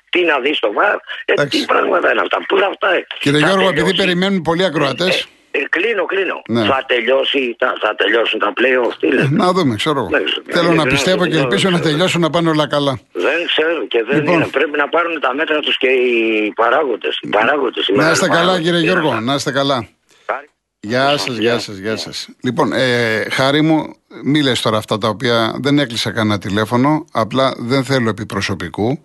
Τι 0.09 0.21
να 0.23 0.39
δει 0.39 0.53
στο 0.55 0.71
βάρ, 0.73 0.93
ε, 0.93 0.97
Εντάξει. 1.25 1.59
τι 1.59 1.65
πράγματα 1.65 2.11
είναι 2.11 2.21
αυτά, 2.21 2.37
πού 2.47 2.57
θα 2.57 2.71
φτάει; 2.75 3.03
Κύριε 3.19 3.39
Θα 3.39 3.45
Γιώργο, 3.47 3.63
επειδή 3.69 3.75
τελειώσει. 3.89 3.95
περιμένουν 4.05 4.41
πολλοί 4.41 4.65
ακροατές. 4.65 5.19
Ε, 5.19 5.23
ε, 5.51 5.59
κλείνω, 5.69 6.03
κλείνω. 6.05 6.41
Ναι. 6.47 6.63
Θα, 6.65 6.83
τελειώσει, 6.87 7.55
θα, 7.59 7.73
θα 7.81 7.95
τελειώσουν 7.95 8.39
τα 8.39 8.53
play-off, 8.59 8.93
τι 8.99 9.07
λέτε; 9.07 9.27
Να 9.31 9.51
δούμε, 9.51 9.75
ξέρω 9.75 9.99
εγώ. 9.99 10.09
Ναι, 10.09 10.23
ξέρω. 10.23 10.41
Θέλω 10.49 10.71
να 10.73 10.83
Ναι, 10.83 10.89
πιστεύω 10.89 11.23
ναι, 11.23 11.29
και 11.29 11.35
ναι, 11.35 11.41
ελπίζω 11.41 11.69
ναι, 11.69 11.77
να 11.77 11.83
ναι. 11.83 11.89
τελειώσουν 11.89 12.21
να 12.21 12.29
πάνε 12.29 12.49
όλα 12.49 12.67
καλά. 12.67 12.99
Δεν 13.11 13.37
ξέρω 13.45 13.85
και 13.87 14.03
δεν 14.09 14.17
Λοιπόν. 14.19 14.33
είναι. 14.33 14.45
Πρέπει 14.45 14.77
να 14.77 14.89
πάρουν 14.89 15.19
τα 15.19 15.33
μέτρα 15.35 15.59
τους 15.59 15.77
και 15.77 15.87
οι 15.87 16.51
παράγοντες. 16.55 17.19
Οι 17.21 17.27
παράγοντες, 17.27 17.87
οι 17.87 17.91
Να 17.91 17.97
μεγάλοι 17.97 18.13
είστε 18.15 18.27
καλά, 18.27 18.39
παράγοντες. 18.39 18.63
κύριε 18.65 18.79
Τι 18.79 18.85
είναι 18.85 18.91
Γιώργο. 18.93 19.09
αυτά. 19.09 19.21
Να 19.21 19.33
είστε 19.33 19.51
καλά. 19.51 19.87
Χάρη. 20.25 20.49
Γεια 20.79 21.17
σας, 21.17 21.37
γεια 21.37 21.59
σας, 21.59 21.75
γεια 21.77 21.97
σας. 21.97 22.27
Λοιπόν, 22.43 22.73
ε, 22.73 23.25
χάρη 23.31 23.61
μου, 23.61 23.93
μη 24.23 24.41
λες 24.41 24.61
τώρα 24.61 24.77
αυτά 24.77 24.97
τα 24.97 25.07
οποία 25.07 25.55
δεν 25.61 25.79
έκλεισα 25.79 26.11
κανένα 26.11 26.37
τηλέφωνο. 26.39 27.05
Απλά 27.11 27.53
δεν 27.57 27.83
θέλω 27.83 28.09
επί 28.09 28.25
προσωπικού 28.25 29.01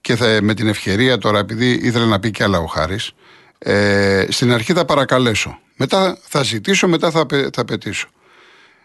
και 0.00 0.16
θα, 0.16 0.38
με 0.42 0.54
την 0.54 0.68
ευκαιρία 0.68 1.18
τώρα, 1.18 1.38
επειδή 1.38 1.70
ήθελε 1.82 2.04
να 2.04 2.20
πει 2.20 2.30
κι 2.30 2.42
άλλα 2.42 2.58
ο 2.58 2.66
Χάρης, 2.66 3.12
ε, 3.58 4.26
στην 4.28 4.52
αρχή 4.52 4.72
θα 4.72 4.84
παρακαλέσω. 4.84 5.58
Μετά 5.80 6.18
θα 6.22 6.42
ζητήσω, 6.42 6.88
μετά 6.88 7.10
θα, 7.10 7.20
απαι- 7.20 7.54
θα 7.54 7.60
απαιτήσω. 7.60 8.08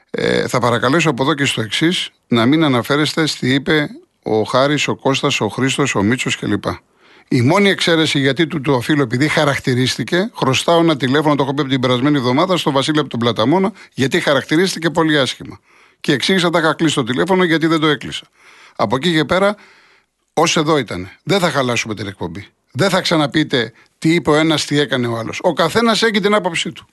Ε, 0.09 0.47
θα 0.47 0.59
παρακαλέσω 0.59 1.09
από 1.09 1.23
εδώ 1.23 1.33
και 1.33 1.45
στο 1.45 1.62
εξής 1.62 2.09
να 2.27 2.45
μην 2.45 2.63
αναφέρεστε 2.63 3.25
στη 3.25 3.53
είπε 3.53 3.89
ο 4.23 4.43
Χάρης, 4.43 4.88
ο 4.88 4.95
Κώστας, 4.95 5.41
ο 5.41 5.47
Χρήστος, 5.47 5.95
ο 5.95 6.01
Μίτσος 6.03 6.38
κλπ. 6.38 6.63
Η 7.27 7.41
μόνη 7.41 7.69
εξαίρεση 7.69 8.19
γιατί 8.19 8.47
του 8.47 8.62
το 8.62 8.73
οφείλω, 8.73 9.01
επειδή 9.01 9.27
χαρακτηρίστηκε, 9.27 10.31
χρωστάω 10.35 10.79
ένα 10.79 10.97
τηλέφωνο, 10.97 11.35
το 11.35 11.43
έχω 11.43 11.53
πει 11.53 11.62
από 11.62 11.69
την 11.69 11.79
περασμένη 11.79 12.17
εβδομάδα, 12.17 12.57
στο 12.57 12.71
Βασίλειο 12.71 13.01
από 13.01 13.09
τον 13.09 13.19
Πλαταμόνα, 13.19 13.71
γιατί 13.93 14.19
χαρακτηρίστηκε 14.19 14.89
πολύ 14.89 15.19
άσχημα. 15.19 15.59
Και 16.00 16.12
εξήγησα 16.12 16.50
τα 16.50 16.59
είχα 16.59 16.73
κλείσει 16.73 16.95
το 16.95 17.03
τηλέφωνο 17.03 17.43
γιατί 17.43 17.67
δεν 17.67 17.79
το 17.79 17.88
έκλεισα. 17.88 18.25
Από 18.75 18.95
εκεί 18.95 19.13
και 19.13 19.25
πέρα, 19.25 19.55
ως 20.33 20.57
εδώ 20.57 20.77
ήταν. 20.77 21.09
Δεν 21.23 21.39
θα 21.39 21.50
χαλάσουμε 21.50 21.95
την 21.95 22.07
εκπομπή. 22.07 22.47
Δεν 22.71 22.89
θα 22.89 23.01
ξαναπείτε 23.01 23.73
τι 24.03 24.10
είπε 24.13 24.29
ο 24.29 24.36
ένας, 24.36 24.65
τι 24.65 24.79
έκανε 24.79 25.07
ο 25.07 25.15
άλλος. 25.19 25.39
Ο 25.43 25.53
καθένας 25.53 26.03
έχει 26.03 26.19
την 26.19 26.33
άποψή 26.33 26.72
του. 26.72 26.88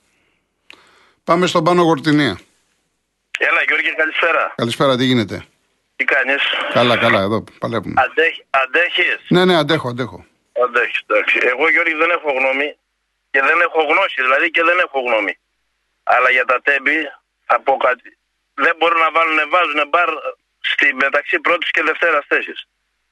Πάμε 1.23 1.45
στον 1.47 1.63
πάνω 1.63 1.81
Γορτινία. 1.81 2.39
Έλα 3.47 3.61
Γιώργη 3.67 3.95
καλησπέρα. 3.95 4.53
Καλησπέρα, 4.61 4.97
τι 4.97 5.05
γίνεται; 5.05 5.45
Τι 5.95 6.03
κάνεις; 6.03 6.43
Καλά, 6.73 6.97
καλά, 6.97 7.21
εδώ 7.21 7.43
παλεύουμε. 7.59 7.93
Αντέχ, 8.05 8.35
αντέχεις; 8.49 9.19
Ναι, 9.27 9.45
ναι, 9.45 9.55
αντέχω, 9.61 9.87
αντέχω. 9.89 10.25
Αντέχεις, 10.63 10.99
εντάξει. 11.07 11.37
Εγώ 11.51 11.69
Γιώργη 11.69 11.95
δεν 12.03 12.09
έχω 12.17 12.29
γνώμη 12.37 12.69
και 13.31 13.41
δεν 13.49 13.57
έχω 13.67 13.79
γνώση, 13.91 14.17
δηλαδή 14.25 14.51
και 14.55 14.63
δεν 14.69 14.77
έχω 14.85 14.99
γνώμη. 15.07 15.33
Αλλά 16.03 16.29
για 16.35 16.45
τα 16.45 16.57
τέμπη 16.67 16.97
θα 17.47 17.57
πω 17.65 17.73
κάτι. 17.87 18.09
Δεν 18.53 18.73
μπορούν 18.77 18.99
να 19.05 19.11
βάλουν, 19.15 19.39
βάζουν 19.53 19.81
μπαρ 19.91 20.09
στη, 20.71 20.87
μεταξύ 20.93 21.39
πρώτης 21.39 21.71
και 21.71 21.83
δευτέρας 21.89 22.25
θέση. 22.27 22.53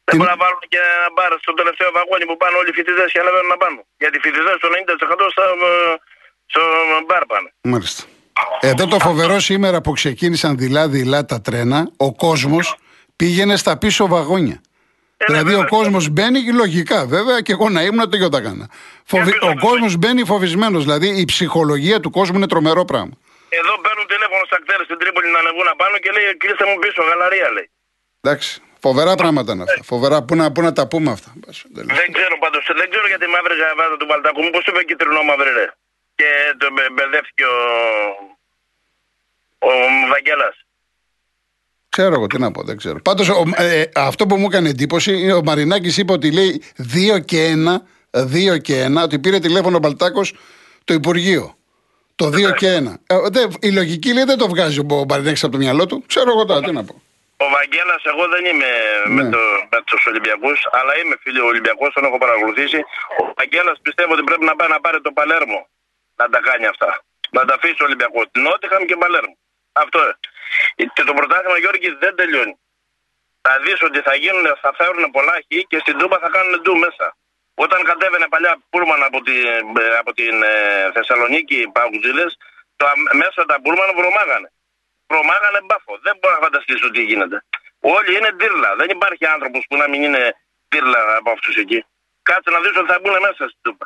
Δεν 0.10 0.14
Τι- 0.14 0.18
μπορούν 0.20 0.34
να 0.36 0.40
βάλουν 0.44 0.62
και 0.74 0.80
ένα 0.98 1.08
μπαρ 1.16 1.32
στο 1.46 1.54
τελευταίο 1.62 1.90
βαγόνι 1.98 2.24
που 2.30 2.36
πάνε 2.42 2.56
όλοι 2.60 2.70
οι 2.74 2.76
φοιτητές 2.78 3.08
και 3.14 3.20
ανεβαίνουν 3.24 3.50
να 3.56 3.58
πάνε. 3.64 3.80
Γιατί 4.02 4.16
οι 4.20 4.22
φοιτητές 4.26 4.56
το 4.64 4.68
90% 4.76 5.26
στο, 5.34 5.44
στο 6.54 6.62
μπαρ 7.08 7.24
πάνε. 7.32 7.50
Μάλιστα. 7.74 8.02
Εδώ 8.72 8.84
το 8.94 8.98
φοβερό 9.08 9.38
σήμερα 9.50 9.78
που 9.82 9.92
ξεκίνησαν 10.00 10.52
δειλά-δειλά 10.62 11.20
τα 11.32 11.38
τρένα, 11.42 11.80
ο 11.98 12.10
κόσμος 12.26 12.66
πήγαινε 13.20 13.56
στα 13.64 13.74
πίσω 13.78 14.08
βαγόνια. 14.08 14.58
Ε, 15.18 15.26
δηλαδή 15.26 15.50
ναι, 15.50 15.56
ο 15.56 15.62
βέβαια. 15.62 15.78
κόσμος 15.78 16.10
μπαίνει 16.10 16.40
λογικά, 16.62 17.06
βέβαια, 17.06 17.38
και 17.46 17.52
εγώ 17.52 17.70
να 17.70 17.82
ήμουν 17.88 18.10
το 18.10 18.16
ίδιο 18.18 18.30
τα 18.30 18.38
έκανα. 18.38 18.66
Φοβη... 19.12 19.24
πίσω 19.32 19.38
Ο 19.42 19.46
βαγόνια. 19.48 19.70
κόσμος 19.70 19.96
μπαίνει 19.98 20.26
φοβισμένος. 20.26 20.82
Δηλαδή 20.84 21.08
η 21.22 21.26
ψυχολογία 21.26 22.00
του 22.00 22.10
κόσμου 22.18 22.38
είναι 22.38 22.48
τρομερό 22.48 22.86
πράγμα. 22.86 23.16
Εδώ 23.50 23.74
παίρνουν 23.86 24.06
τηλέφωνο 24.14 24.42
στα 24.50 24.58
κτέρ 24.64 24.80
στην 24.88 24.98
Τρίπολη 25.02 25.28
να 25.36 25.40
ανεβούν 25.40 25.68
απάνω 25.76 25.98
και 26.04 26.10
λέει 26.16 26.38
κλείστε 26.38 26.66
μου 26.70 26.76
πίσω, 26.84 27.00
γαλαρία 27.10 27.48
λέει. 27.56 27.68
Εντάξει. 28.22 28.62
Φοβερά 28.80 29.16
πράγματα 29.16 29.54
είναι 29.54 29.64
αυτά. 29.64 29.84
Φοβερά. 29.84 30.24
Πού 30.24 30.36
να, 30.36 30.52
πού 30.52 30.62
να 30.62 30.74
τα 30.74 30.88
πούμε 30.88 31.12
αυτά. 31.12 31.30
Μπας, 31.36 31.66
τελείως. 31.76 31.98
Δεν 32.00 32.12
ξέρω 32.18 32.36
πάντως, 32.44 32.64
δεν 32.80 32.90
ξέρω 32.90 33.08
για 33.08 33.20
τη 33.20 33.28
μαύρη 33.34 33.56
γαβάδα 33.62 33.98
του 34.00 34.06
Παλτάκου. 34.06 34.42
Μήπως 34.44 34.64
είπε 34.68 34.84
κυτρινό 34.84 35.22
μαύρη 35.30 35.52
ρε. 35.60 35.68
Και 36.16 36.26
το 36.58 36.68
μπε- 36.74 36.92
μπερδεύτηκε 36.96 37.44
ο, 37.46 37.58
ο 39.60 39.72
Βαγγέλας. 40.12 40.56
Ξέρω 41.90 42.14
εγώ 42.14 42.28
τι 42.28 42.40
να 42.40 42.52
πω, 42.52 42.64
δεν 42.64 42.78
ξέρω. 42.78 43.02
Πάντως 43.02 43.30
αυτό 43.96 44.26
που 44.26 44.36
μου 44.38 44.46
έκανε 44.46 44.70
εντύπωση 44.70 45.12
είναι 45.22 45.34
ο 45.34 45.44
Μαρινάκης 45.44 45.98
είπε 45.98 46.12
ότι 46.12 46.32
λέει 46.32 46.64
2 47.16 47.20
και 47.26 47.54
1, 48.12 48.22
2 48.56 48.58
και 48.62 48.86
1, 48.86 49.04
ότι 49.04 49.20
πήρε 49.20 49.40
τηλέφωνο 49.40 49.76
ο 49.76 49.80
Μπαλτάκος 49.80 50.34
το 50.84 50.94
Υπουργείο. 50.94 51.58
Το 52.16 52.26
2 52.28 52.54
και 52.56 52.76
1. 52.76 52.94
Ε, 53.08 53.16
δε- 53.32 53.48
η 53.60 53.72
λογική 53.72 54.14
λέει 54.14 54.24
δεν 54.24 54.38
το 54.38 54.48
βγάζει 54.48 54.80
ο 54.80 55.06
Μαρινάκης 55.10 55.44
από 55.44 55.52
το 55.52 55.58
μυαλό 55.58 55.86
του. 55.86 56.04
Ξέρω 56.08 56.32
εγώ 56.32 56.46
τώρα 56.46 56.62
τι 56.62 56.72
να 56.72 56.84
πω. 56.84 57.02
Ο 57.44 57.50
Βαγγέλας, 57.50 58.02
εγώ 58.12 58.28
δεν 58.28 58.46
είμαι 58.46 58.70
με, 59.06 59.24
Ναι. 59.24 59.30
το, 59.30 59.40
με 59.72 59.82
τους 59.86 60.06
Ολυμπιακούς, 60.06 60.60
αλλά 60.72 60.98
είμαι 60.98 61.16
φίλο 61.22 61.46
Ολυμπιακός, 61.46 61.94
τον 61.94 62.06
έχω 62.06 62.18
παρακολουθήσει. 62.18 62.80
Ο 63.20 63.34
Βαγγέλας 63.38 63.78
πιστεύω 63.82 64.12
ότι 64.14 64.24
πρέπει 64.24 64.46
να 64.46 64.56
πάει 64.56 64.68
να 64.76 64.80
πάρει 64.80 65.02
το 65.02 65.12
Παλέρμο 65.12 65.68
να 66.16 66.30
τα 66.30 66.40
κάνει 66.40 66.66
αυτά. 66.66 66.90
Να 67.32 67.46
τα 67.46 67.54
αφήσει 67.54 67.82
ο 67.84 67.86
Ολυμπιακός. 67.86 68.26
Νότιχαμ 68.32 68.84
και 68.86 68.96
Παλέρμο. 68.96 69.38
Αυτό. 69.72 70.00
Ε, 70.76 70.84
Και 70.94 71.04
το 71.04 71.14
πρωτάθλημα 71.14 71.58
Γιώργη 71.58 71.90
δεν 72.00 72.16
τελειώνει. 72.16 72.60
Θα 73.42 73.60
δεις 73.64 73.82
ότι 73.82 74.00
θα, 74.02 74.16
γίνουν, 74.16 74.46
θα 74.62 74.74
φέρουν 74.78 75.12
πολλά 75.12 75.34
χ 75.34 75.46
και 75.68 75.80
στην 75.80 75.98
Τούπα 75.98 76.18
θα 76.24 76.30
κάνουν 76.30 76.62
ντου 76.62 76.76
μέσα. 76.78 77.16
Όταν 77.56 77.84
κατέβαινε 77.84 78.28
παλιά 78.30 78.58
Πούλμαν 78.70 79.04
από, 79.04 79.22
τη, 79.22 79.36
ε, 79.48 79.62
από 80.00 80.14
την 80.14 80.44
ε, 80.44 80.92
Θεσσαλονίκη 80.94 81.70
Παγκουζίλες, 81.74 82.38
το, 82.76 82.86
αμ- 82.86 83.14
μέσα 83.14 83.46
τα 83.46 83.62
Πούλμαν 83.62 83.90
βρωμάγανε. 83.98 84.52
Βρωμάγανε 85.10 85.60
μπάφο. 85.68 85.94
Δεν 86.06 86.14
μπορώ 86.20 86.34
να 86.38 86.42
φανταστήσω 86.46 86.86
τι 86.94 87.02
γίνεται. 87.10 87.38
Όλοι 87.96 88.12
είναι 88.18 88.32
ντύρλα. 88.36 88.70
Δεν 88.82 88.90
υπάρχει 88.96 89.26
άνθρωπος 89.36 89.62
που 89.70 89.76
να 89.82 89.86
μην 89.92 90.02
είναι 90.08 90.24
ντύρλα 90.70 91.02
από 91.20 91.30
αυτούς 91.36 91.56
εκεί. 91.64 91.80
Κάτσε 92.30 92.50
να 92.56 92.60
δεις 92.64 92.74
ότι 92.82 92.90
θα 92.94 92.98
μπουν 93.02 93.16
μέσα 93.28 93.44
στην 93.52 93.62
Τούπα. 93.66 93.86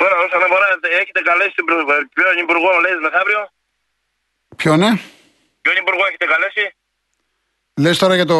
Τώρα 0.00 0.16
όσον 0.26 0.42
αφορά, 0.46 0.66
έχετε 1.00 1.20
καλέσει 1.30 1.52
τον 1.58 1.64
προ- 1.68 2.08
ποιον 2.16 2.36
υπουργό, 2.44 2.70
λέει 2.84 2.94
μεθαύριο; 3.06 3.40
Ποιο 4.56 4.72
ναι, 4.82 4.90
Ποιον 5.62 5.76
υπουργό 5.82 6.02
έχετε 6.10 6.26
καλέσει; 6.34 6.64
λες 7.84 7.98
τώρα 7.98 8.14
για 8.14 8.24
το. 8.32 8.38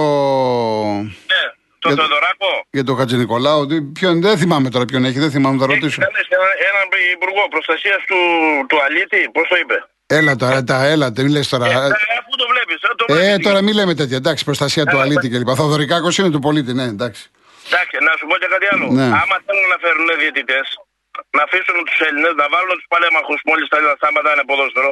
Ναι, 1.33 1.43
τον 1.79 1.93
Για- 1.93 1.97
Θεοδωράκο. 2.05 2.51
Για 2.71 2.85
το 2.85 2.95
Χατζη 2.95 3.17
Νικολάου, 3.17 3.67
τι- 3.67 3.83
ποιον, 3.83 4.21
δεν 4.21 4.39
θυμάμαι 4.39 4.69
τώρα 4.71 4.85
ποιον 4.85 5.05
έχει, 5.05 5.19
δεν 5.19 5.31
θυμάμαι, 5.31 5.59
θα 5.59 5.65
Έχει 5.65 5.73
ρωτήσω. 5.75 6.01
καλέσει 6.03 6.29
έναν, 6.31 6.49
έναν 6.71 6.87
υπουργό 7.17 7.49
προστασίας 7.49 8.01
του, 8.09 8.17
του 8.69 8.83
Αλίτη, 8.83 9.31
πώς 9.33 9.49
το 9.49 9.57
είπε; 9.57 9.77
Έλα 10.07 10.37
τώρα, 10.43 10.59
τα, 10.71 10.79
έλα, 10.93 11.07
τι 11.13 11.23
λες 11.35 11.49
τώρα. 11.49 11.67
Ε, 11.67 11.77
αφού 12.21 12.33
το 12.43 12.47
βλέπεις, 12.53 12.77
το 13.01 13.05
Ε, 13.09 13.13
βλέπεις. 13.15 13.45
τώρα 13.47 13.61
μην 13.67 13.75
λέμε 13.79 13.95
τέτοια. 14.01 14.17
Εντάξει, 14.23 14.43
προστασία 14.51 14.85
του 14.91 14.97
Έλα, 14.97 15.05
αλήτη 15.07 15.29
κλπ. 15.33 15.51
Θοδωρικάκος 15.61 16.15
είναι 16.19 16.31
του 16.35 16.43
πολίτη, 16.47 16.73
ναι, 16.79 16.87
εντάξει. 16.95 17.23
Εντάξει, 17.69 17.95
να 18.09 18.13
σου 18.19 18.25
πω 18.31 18.35
και 18.43 18.49
κάτι 18.55 18.67
άλλο. 18.73 18.87
Ναι. 18.99 19.09
Άμα 19.23 19.37
θέλουν 19.47 19.67
να 19.75 19.79
φέρουν 19.85 20.07
διαιτητές, 20.23 20.67
να 21.37 21.43
αφήσουν 21.47 21.77
τους 21.89 21.99
Έλληνες 22.09 22.35
να 22.43 22.47
βάλουν 22.55 22.75
τους 22.79 22.89
παλέμαχους 22.93 23.41
μόλις 23.49 23.67
θα 23.73 23.79
σταματάνε 24.01 24.43
ποδόσφαιρο. 24.51 24.91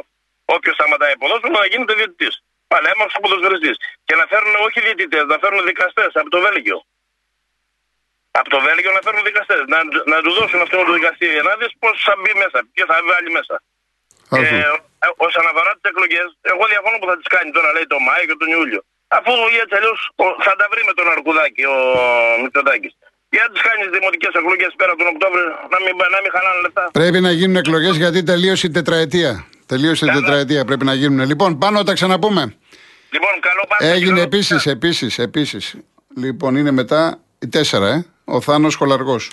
Όποιος 0.55 0.75
σταματάει 0.79 1.13
ποδόσφαιρο 1.21 1.53
να 1.63 1.67
γίνεται 1.71 1.93
διαιτητής. 1.99 2.33
Παλέμαχος 2.73 3.15
ποδοσφαιριστής. 3.23 3.75
Και 4.07 4.15
να 4.19 4.23
φέρουν 4.31 4.53
όχι 4.67 4.77
διαιτητές, 4.85 5.23
να 5.33 5.37
φέρουν 5.43 5.59
δικαστές 5.71 6.11
από 6.21 6.29
το 6.35 6.39
Βέλγιο. 6.45 6.77
Από 8.39 8.49
το 8.53 8.59
Βέλγιο 8.67 8.91
να 8.97 9.01
φέρουν 9.05 9.21
δικαστές. 9.29 9.61
Να, 9.73 9.79
να 10.13 10.17
του 10.23 10.31
δώσουν 10.37 10.59
αυτό 10.65 10.75
το 10.87 10.91
δικαστήριο. 10.99 11.41
Να 11.49 11.53
δεις 11.59 11.71
πώς 11.81 11.93
θα 12.07 12.13
μπει 12.19 12.31
μέσα, 12.43 12.57
ποιο 12.73 12.83
θα 12.91 12.95
βάλει 13.11 13.29
μέσα. 13.37 13.55
Άκου. 14.33 14.43
Ε, 14.43 14.67
ο- 14.75 14.83
όσον 15.27 15.45
αφορά 15.51 15.71
τι 15.79 15.85
εκλογέ, 15.91 16.21
εγώ 16.51 16.63
διαφωνώ 16.73 16.95
που 17.01 17.07
θα 17.11 17.15
τις 17.19 17.29
κάνει 17.35 17.49
τώρα, 17.57 17.69
λέει, 17.75 17.85
το 17.93 17.97
Μάιο 18.07 18.25
και 18.29 18.37
τον 18.41 18.49
Ιούλιο. 18.55 18.81
Αφού 19.17 19.31
έτσι 19.63 19.73
αλλιώ 19.79 19.93
θα 20.45 20.53
τα 20.59 20.65
βρει 20.71 20.81
με 20.89 20.93
τον 20.97 21.05
Αρκουδάκη 21.13 21.63
ο 21.75 21.77
Μητσοτάκης. 22.43 22.93
Για 23.33 23.43
να 23.45 23.49
τις 23.53 23.61
κάνεις 23.67 23.87
δημοτικές 23.97 24.33
εκλογές 24.39 24.71
πέρα 24.79 24.93
τον 24.99 25.07
Οκτώβριο, 25.13 25.47
να 25.73 25.77
μην, 25.83 25.93
να 26.15 26.19
μην 26.23 26.29
χαλάνε 26.35 26.59
λεφτά. 26.65 26.83
Πρέπει 26.99 27.19
να 27.27 27.31
γίνουν 27.39 27.55
εκλογές 27.63 27.95
γιατί 28.03 28.19
τελείωσε 28.31 28.65
η 28.69 28.71
τετραετία. 28.79 29.31
Τελείωσε 29.71 30.05
η 30.05 30.07
Καλά. 30.07 30.19
τετραετία, 30.19 30.61
πρέπει 30.69 30.85
να 30.85 30.93
γίνουν. 31.01 31.19
Λοιπόν, 31.31 31.57
πάνω 31.57 31.83
τα 31.83 31.93
ξαναπούμε. 31.93 32.41
Λοιπόν, 33.15 33.33
καλό 33.47 33.63
πάντα. 33.67 33.85
Έγινε 33.85 33.99
και 34.05 34.09
καλό- 34.09 34.21
επίσης, 34.29 34.65
επίσης, 34.65 35.19
επίσης. 35.19 35.75
Λοιπόν, 36.15 36.55
είναι 36.55 36.71
μετά 36.71 37.19
η 37.39 37.47
τέσσερα, 37.47 37.87
ε. 37.87 38.05
Ο 38.25 38.41
Θάνος 38.41 38.75
Χολαργός. 38.75 39.31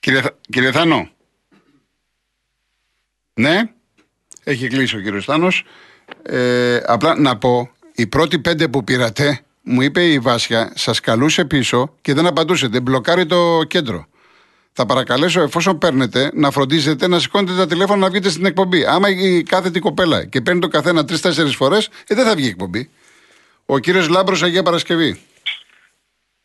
Κύριε, 0.00 0.20
Θα- 0.20 0.36
κύριε 0.50 0.72
Θάνο. 0.72 1.10
Ναι. 3.40 3.62
Έχει 4.44 4.68
κλείσει 4.68 4.96
ο 4.96 5.00
κύριος 5.00 5.24
Θάνο. 5.24 5.48
Ε, 6.22 6.80
απλά 6.86 7.18
να 7.18 7.38
πω, 7.38 7.70
οι 7.94 8.06
πρώτοι 8.06 8.38
πέντε 8.38 8.68
που 8.68 8.84
πήρατε, 8.84 9.40
μου 9.62 9.82
είπε 9.82 10.04
η 10.04 10.18
Βάσια, 10.18 10.72
σας 10.74 11.00
καλούσε 11.00 11.44
πίσω 11.44 11.94
και 12.00 12.14
δεν 12.14 12.26
απαντούσετε. 12.26 12.80
Μπλοκάρει 12.80 13.26
το 13.26 13.62
κέντρο. 13.62 14.06
Θα 14.72 14.86
παρακαλέσω, 14.86 15.40
εφόσον 15.40 15.78
παίρνετε, 15.78 16.30
να 16.34 16.50
φροντίζετε 16.50 17.06
να 17.08 17.18
σηκώνετε 17.18 17.56
τα 17.56 17.66
τηλέφωνα 17.66 18.00
να 18.00 18.10
βγείτε 18.10 18.28
στην 18.28 18.44
εκπομπή. 18.44 18.84
Άμα 18.86 19.08
η 19.08 19.42
κάθετη 19.42 19.80
κοπέλα 19.80 20.24
και 20.24 20.40
παίρνει 20.40 20.60
το 20.60 20.68
καθένα 20.68 21.04
τρει-τέσσερι 21.04 21.50
φορές, 21.50 21.88
ε, 22.06 22.14
δεν 22.14 22.24
θα 22.24 22.34
βγει 22.34 22.46
η 22.46 22.48
εκπομπή. 22.48 22.90
Ο 23.66 23.78
κύριος 23.78 24.08
Λάμπρος 24.08 24.42
Αγία 24.42 24.62
Παρασκευή. 24.62 25.20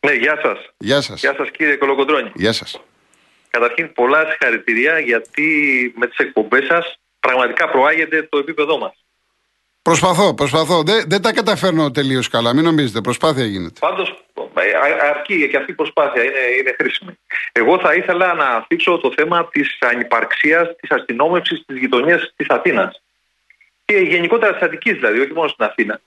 Ναι, 0.05 0.13
γεια 0.13 0.39
σας. 0.43 0.57
Γεια 0.77 1.01
σας. 1.01 1.19
Γεια 1.19 1.33
σας, 1.37 1.51
κύριε 1.51 1.75
Κολοκοντρώνη. 1.75 2.31
Γεια 2.35 2.53
σας. 2.53 2.79
Καταρχήν, 3.51 3.93
πολλά 3.93 4.25
συγχαρητήρια 4.29 4.99
γιατί 4.99 5.47
με 5.97 6.07
τις 6.07 6.17
εκπομπές 6.17 6.65
σας 6.65 6.99
πραγματικά 7.19 7.69
προάγεται 7.69 8.27
το 8.31 8.37
επίπεδό 8.37 8.77
μας. 8.77 8.93
Προσπαθώ, 9.81 10.33
προσπαθώ. 10.33 10.83
Δεν, 10.83 11.03
δεν 11.07 11.21
τα 11.21 11.33
καταφέρνω 11.33 11.91
τελείως 11.91 12.27
καλά. 12.27 12.53
Μην 12.53 12.63
νομίζετε, 12.63 13.01
προσπάθεια 13.01 13.45
γίνεται. 13.45 13.79
Πάντως, 13.79 14.23
αρκεί 15.01 15.49
και 15.49 15.57
αυτή 15.57 15.71
η 15.71 15.75
προσπάθεια 15.75 16.23
είναι, 16.23 16.39
είναι 16.59 16.75
χρήσιμη. 16.79 17.17
Εγώ 17.51 17.79
θα 17.79 17.93
ήθελα 17.93 18.33
να 18.33 18.65
θίξω 18.67 18.97
το 18.97 19.13
θέμα 19.15 19.49
της 19.51 19.77
ανυπαρξίας, 19.79 20.75
της 20.79 20.91
αστυνόμευσης 20.91 21.63
της 21.65 21.77
γειτονίας 21.77 22.33
της 22.35 22.47
Αθήνας. 22.49 23.01
Και 23.85 23.95
γενικότερα 23.97 24.53
της 24.53 24.61
Αττικής 24.61 24.93
δηλαδή, 24.93 25.19
όχι 25.19 25.33
μόνο 25.33 25.47
στην 25.47 25.65
Αθήνα. 25.65 26.01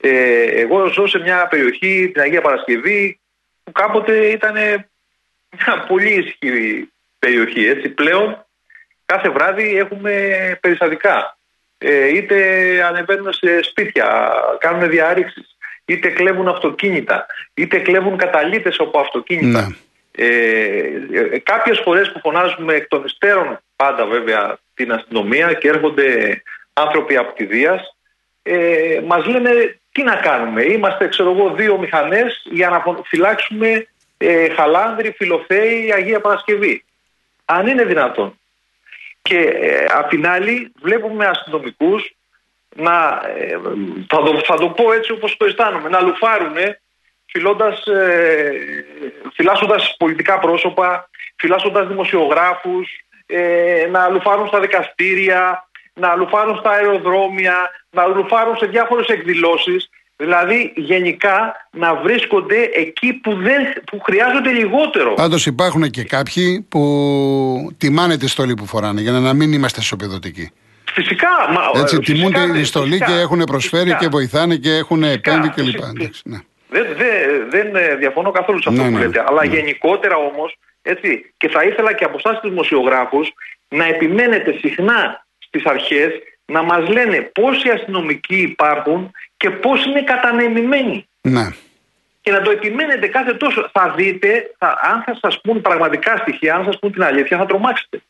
Ε, 0.00 0.42
εγώ 0.42 0.86
ζω 0.86 1.06
σε 1.06 1.18
μια 1.18 1.46
περιοχή, 1.46 2.10
την 2.12 2.22
Αγία 2.22 2.40
Παρασκευή, 2.40 3.20
που 3.64 3.72
κάποτε 3.72 4.26
ήταν 4.26 4.56
μια 5.56 5.84
πολύ 5.88 6.10
ισχυρή 6.10 6.92
περιοχή. 7.18 7.66
Έτσι. 7.66 7.88
Πλέον 7.88 8.46
κάθε 9.06 9.28
βράδυ 9.28 9.76
έχουμε 9.76 10.12
περιστατικά. 10.60 11.38
Ε, 11.78 12.08
είτε 12.16 12.36
ανεβαίνουν 12.84 13.32
σε 13.32 13.62
σπίτια, 13.62 14.32
κάνουν 14.58 14.88
διαρρήξεις, 14.88 15.56
είτε 15.84 16.08
κλέβουν 16.08 16.48
αυτοκίνητα, 16.48 17.26
είτε 17.54 17.78
κλέβουν 17.78 18.16
καταλήτες 18.16 18.76
από 18.78 18.98
αυτοκίνητα. 18.98 19.60
Ναι. 19.60 19.74
Ε, 20.12 20.26
ε, 21.12 21.38
κάποιες 21.38 21.80
φορές 21.84 22.12
που 22.12 22.18
φωνάζουμε 22.18 22.74
εκ 22.74 22.88
των 22.88 23.04
υστέρων 23.04 23.60
πάντα 23.76 24.06
βέβαια 24.06 24.58
την 24.74 24.92
αστυνομία 24.92 25.52
και 25.52 25.68
έρχονται 25.68 26.42
άνθρωποι 26.72 27.16
από 27.16 27.32
τη 27.32 27.44
Δίας 27.44 27.96
ε, 28.42 29.00
μας 29.06 29.26
λένε 29.26 29.78
τι 29.92 30.02
να 30.02 30.14
κάνουμε. 30.16 30.62
Είμαστε 30.62 31.08
ξέρω 31.08 31.30
εγώ 31.30 31.50
δύο 31.54 31.78
μηχανές 31.78 32.42
για 32.50 32.68
να 32.68 32.80
φω- 32.80 33.02
φυλάξουμε 33.06 33.86
ε, 34.22 34.48
Χαλάνδρη, 34.48 35.10
Φιλοθέη, 35.10 35.92
Αγία 35.92 36.20
Παρασκευή. 36.20 36.84
Αν 37.44 37.66
είναι 37.66 37.84
δυνατόν. 37.84 38.38
Και 39.22 39.38
ε, 39.38 39.84
απ' 39.84 40.08
την 40.08 40.26
άλλη 40.26 40.72
βλέπουμε 40.82 41.26
αστυνομικούς 41.26 42.14
να, 42.76 43.22
ε, 43.36 43.58
θα, 44.08 44.22
το, 44.22 44.40
θα 44.44 44.56
το 44.56 44.68
πω 44.68 44.92
έτσι 44.92 45.12
όπως 45.12 45.36
το 45.36 45.44
αισθάνομαι, 45.44 45.88
να 45.88 46.00
λουφάρουν 46.00 46.56
φυλώντας, 47.26 47.86
ε, 47.86 48.84
φυλάσσοντας 49.32 49.94
πολιτικά 49.98 50.38
πρόσωπα, 50.38 51.10
φυλάσσοντας 51.36 51.86
δημοσιογράφους, 51.88 52.88
ε, 53.26 53.86
να 53.90 54.08
λουφάρουν 54.08 54.46
στα 54.46 54.60
δικαστήρια, 54.60 55.68
να 55.92 56.14
λουφάρουν 56.14 56.56
στα 56.56 56.70
αεροδρόμια, 56.70 57.70
να 57.90 58.06
λουφάρουν 58.06 58.56
σε 58.56 58.66
διάφορες 58.66 59.06
εκδηλώσεις. 59.06 59.89
Δηλαδή 60.20 60.72
γενικά 60.76 61.66
να 61.70 61.94
βρίσκονται 61.94 62.70
εκεί 62.74 63.12
που, 63.12 63.34
δεν, 63.34 63.62
που 63.86 64.00
χρειάζονται 64.00 64.50
λιγότερο. 64.50 65.14
Πάντως 65.14 65.46
υπάρχουν 65.46 65.90
και 65.90 66.04
κάποιοι 66.04 66.66
που 66.68 66.80
τιμάνε 67.78 68.16
τη 68.16 68.28
στολή 68.28 68.54
που 68.54 68.66
φοράνε 68.66 69.00
για 69.00 69.12
να 69.12 69.34
μην 69.34 69.52
είμαστε 69.52 69.80
σοπεδωτικοί. 69.80 70.50
Φυσικά. 70.92 71.28
Μα, 71.52 71.80
Έτσι, 71.80 71.96
ε, 71.96 71.98
τιμούν 71.98 72.32
φυσικά, 72.34 72.52
τη 72.52 72.64
στολή 72.64 72.90
φυσικά, 72.90 73.06
και 73.06 73.18
έχουν 73.20 73.44
προσφέρει 73.44 73.82
φυσικά. 73.82 73.98
και 73.98 74.08
βοηθάνε 74.08 74.56
και 74.56 74.70
έχουν 74.76 75.02
επέμβει 75.02 75.48
κλπ. 75.48 75.64
φυσικά. 75.64 75.92
Εντάξει, 75.96 76.22
ναι. 76.24 76.38
Δεν, 76.68 76.86
δεν, 76.96 77.50
δεν 77.50 77.76
ε, 77.76 77.94
διαφωνώ 77.96 78.30
καθόλου 78.30 78.62
σε 78.62 78.68
αυτό 78.68 78.82
Ναι, 78.82 78.88
που 78.88 78.96
ναι, 78.96 79.04
λέτε. 79.04 79.24
Αλλά 79.28 79.44
ναι. 79.46 79.54
γενικότερα 79.54 80.16
όμως, 80.16 80.56
έτσι, 80.82 81.32
και 81.36 81.48
θα 81.48 81.64
ήθελα 81.64 81.92
και 81.92 82.04
από 82.04 82.16
εσάς 82.24 82.40
τους 82.40 82.50
δημοσιογράφους 82.50 83.32
να 83.68 83.84
επιμένετε 83.84 84.56
συχνά 84.60 85.26
στις 85.38 85.64
αρχές 85.64 86.10
να 86.44 86.62
μας 86.62 86.88
λένε 86.88 87.30
πόσοι 87.40 87.68
αστυνομικοί 87.68 88.36
υπάρχουν 88.36 89.10
και 89.40 89.50
πώς 89.50 89.84
είναι 89.84 90.02
κατανεμημένοι. 90.02 91.08
Ναι. 91.20 91.48
Και 92.20 92.30
να 92.30 92.42
το 92.42 92.50
επιμένετε 92.50 93.06
κάθε 93.06 93.34
τόσο. 93.34 93.68
Θα 93.72 93.94
δείτε, 93.96 94.54
θα, 94.58 94.78
αν 94.82 95.02
θα 95.02 95.18
σας 95.20 95.40
πούν 95.40 95.60
πραγματικά 95.60 96.16
στοιχεία, 96.16 96.54
αν 96.54 96.64
σας 96.64 96.78
πούν 96.78 96.92
την 96.92 97.02
αλήθεια, 97.02 97.38
θα 97.38 97.46
τρομάξετε. 97.46 98.02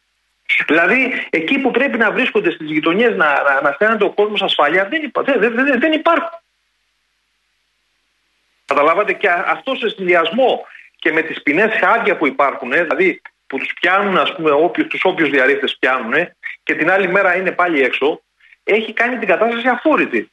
Δηλαδή, 0.67 1.27
εκεί 1.31 1.59
που 1.59 1.71
πρέπει 1.71 1.99
να 1.99 2.11
βρίσκονται 2.11 2.51
στις 2.51 2.71
γειτονιές 2.71 3.17
να, 3.17 3.43
να, 3.43 3.61
να 3.63 3.73
στέλνεται 3.73 4.05
ο 4.05 4.11
κόσμος 4.11 4.43
ασφάλεια, 4.43 4.89
δεν, 4.89 5.03
υπά, 5.03 5.23
δεν, 5.23 5.41
δεν, 5.41 5.55
δεν, 5.55 5.81
δεν 5.81 5.93
υπάρχουν. 5.93 6.39
Καταλάβατε 8.65 9.13
και 9.13 9.29
αυτό 9.29 9.75
σε 9.75 9.89
συνδυασμό 9.89 10.67
και 10.97 11.13
με 11.13 11.23
τις 11.23 11.43
ποινές 11.43 11.79
χάρια 11.81 12.17
που 12.17 12.27
υπάρχουν, 12.27 12.73
ε, 12.73 12.83
δηλαδή 12.83 13.23
που 13.47 13.59
τους 13.59 13.73
πιάνουν, 13.81 14.19
ας 14.19 14.35
πούμε, 14.35 14.51
όποιους, 14.51 14.87
τους 14.87 15.05
όποιους 15.05 15.31
διαρρήφτες 15.31 15.77
πιάνουν 15.79 16.13
ε, 16.13 16.37
και 16.63 16.75
την 16.75 16.91
άλλη 16.91 17.09
μέρα 17.09 17.37
είναι 17.37 17.51
πάλι 17.51 17.83
έξω, 17.83 18.21
έχει 18.65 18.93
κάνει 18.93 19.19
την 19.19 19.29
κατάσταση 19.29 19.69
αφόρητη. 19.69 20.31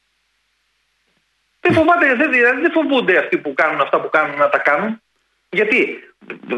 Δεν, 1.68 1.76
φοβάται, 1.76 2.14
δεν, 2.14 2.30
δηλαδή 2.30 2.60
δεν 2.60 2.72
φοβούνται 2.72 3.18
αυτοί 3.18 3.38
που 3.38 3.54
κάνουν 3.54 3.80
αυτά 3.80 4.00
που 4.00 4.10
κάνουν 4.10 4.36
να 4.38 4.48
τα 4.48 4.58
κάνουν. 4.58 5.02
Γιατί 5.50 5.98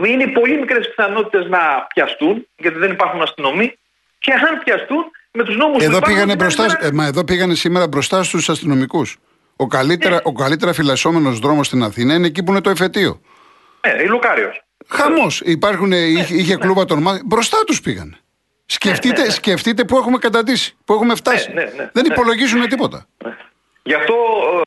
είναι 0.07 0.26
πολύ 0.26 0.59
μικρές 0.59 0.88
πιθανότητες 0.88 1.47
να 1.49 1.59
πιαστούν, 1.95 2.47
γιατί 2.57 2.79
δεν 2.79 2.90
υπάρχουν 2.90 3.23
αστυνομοί, 3.23 3.79
και 4.19 4.33
αν 4.33 4.59
πιαστούν 4.64 5.05
με 5.33 5.45
τους 5.45 5.57
νόμους 5.57 5.83
εδώ 5.83 5.90
που 5.90 5.97
υπάρχουν... 5.97 6.14
πήγανε 6.14 6.33
την 6.33 6.43
άλλη 6.45 6.55
μπροστά, 6.55 6.62
μέρα- 6.62 6.87
ε, 6.87 6.93
μα 6.93 7.07
εδώ 7.07 7.25
πήγανε 7.25 7.55
σήμερα 7.55 7.88
μπροστά 7.88 8.23
στους 8.23 8.49
αστυνομικούς. 8.49 9.17
Ο 9.57 9.67
καλύτερα, 9.67 10.14
Ναι. 10.14 10.21
ο 10.25 10.33
καλύτερα 10.33 10.73
φυλασσόμενος 10.73 11.38
δρόμος 11.38 11.67
στην 11.67 11.83
Αθήνα 11.83 12.14
είναι 12.14 12.26
εκεί 12.26 12.43
που 12.43 12.50
είναι 12.50 12.61
το 12.61 12.71
εφετείο. 12.71 13.21
Ναι, 13.87 14.02
η 14.02 14.07
Λουκάρεως. 14.07 14.62
Χαμός. 14.88 15.40
Υπάρχουν, 15.45 15.88
Ναι, 15.88 15.97
είχε, 15.97 16.35
είχε 16.35 16.57
κλούβα 16.57 16.85
των 16.85 17.02
ΜΑΤ. 17.02 17.21
Μπροστά 17.25 17.59
τους 17.67 17.81
πήγανε. 17.81 18.19
Σκεφτείτε, 18.67 19.21
ναι, 19.21 19.26
ναι. 19.26 19.33
σκεφτείτε 19.33 19.85
που 19.85 19.97
έχουμε 19.97 20.19
καταντήσει, 20.19 20.76
που 20.85 20.93
έχουμε 20.95 21.14
φτάσει. 21.14 21.52
ναι, 21.52 21.62
ναι, 21.62 21.90
Δεν 21.93 22.05
ναι. 22.07 22.14
υπολογίζουν 22.14 22.69
τίποτα. 22.69 23.07
Γι' 23.83 23.95
αυτό 23.95 24.14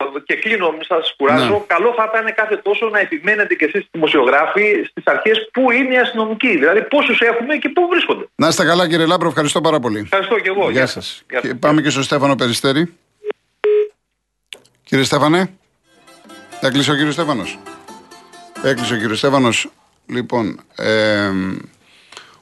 ε, 0.01 0.02
και 0.19 0.35
κλείνω, 0.35 0.71
μην 0.71 0.83
σας 0.83 1.13
κουράζω. 1.17 1.53
Ναι. 1.53 1.63
Καλό 1.67 1.93
θα 1.97 2.11
ήταν 2.13 2.33
κάθε 2.35 2.57
τόσο 2.57 2.89
να 2.89 2.99
επιμένετε 2.99 3.55
κι 3.55 3.63
εσείς 3.63 3.87
δημοσιογράφοι 3.91 4.83
στις 4.89 5.03
αρχές 5.05 5.49
πού 5.53 5.71
είναι 5.71 5.93
οι 5.93 5.97
αστυνομικοί. 5.97 6.57
Δηλαδή 6.57 6.81
πόσους 6.81 7.19
έχουμε 7.19 7.55
και 7.55 7.69
πού 7.69 7.87
βρίσκονται. 7.91 8.25
Να 8.35 8.47
είστε 8.47 8.65
καλά 8.65 8.87
κύριε 8.87 9.05
Λάμπρο, 9.05 9.27
ευχαριστώ 9.27 9.61
πάρα 9.61 9.79
πολύ. 9.79 9.99
Ευχαριστώ 9.99 10.39
και 10.39 10.49
εγώ. 10.49 10.69
Γεια 10.69 10.85
σας. 10.85 11.05
σας. 11.05 11.23
Γεια 11.29 11.39
Και 11.39 11.47
σας. 11.47 11.57
πάμε 11.59 11.81
και 11.81 11.89
στο 11.89 12.03
Στέφανο 12.03 12.35
Περιστέρη. 12.35 12.93
Κύριε 14.83 15.03
Στέφανε. 15.03 15.53
Έκλεισε 16.61 16.91
ο 16.91 16.95
κύριος 16.95 17.13
Στέφανος. 17.13 17.59
Έκλεισε 18.63 18.93
ο 18.93 18.97
κύριος 18.97 19.17
Στέφανος. 19.17 19.69
Λοιπόν, 20.05 20.59
ε, 20.75 21.29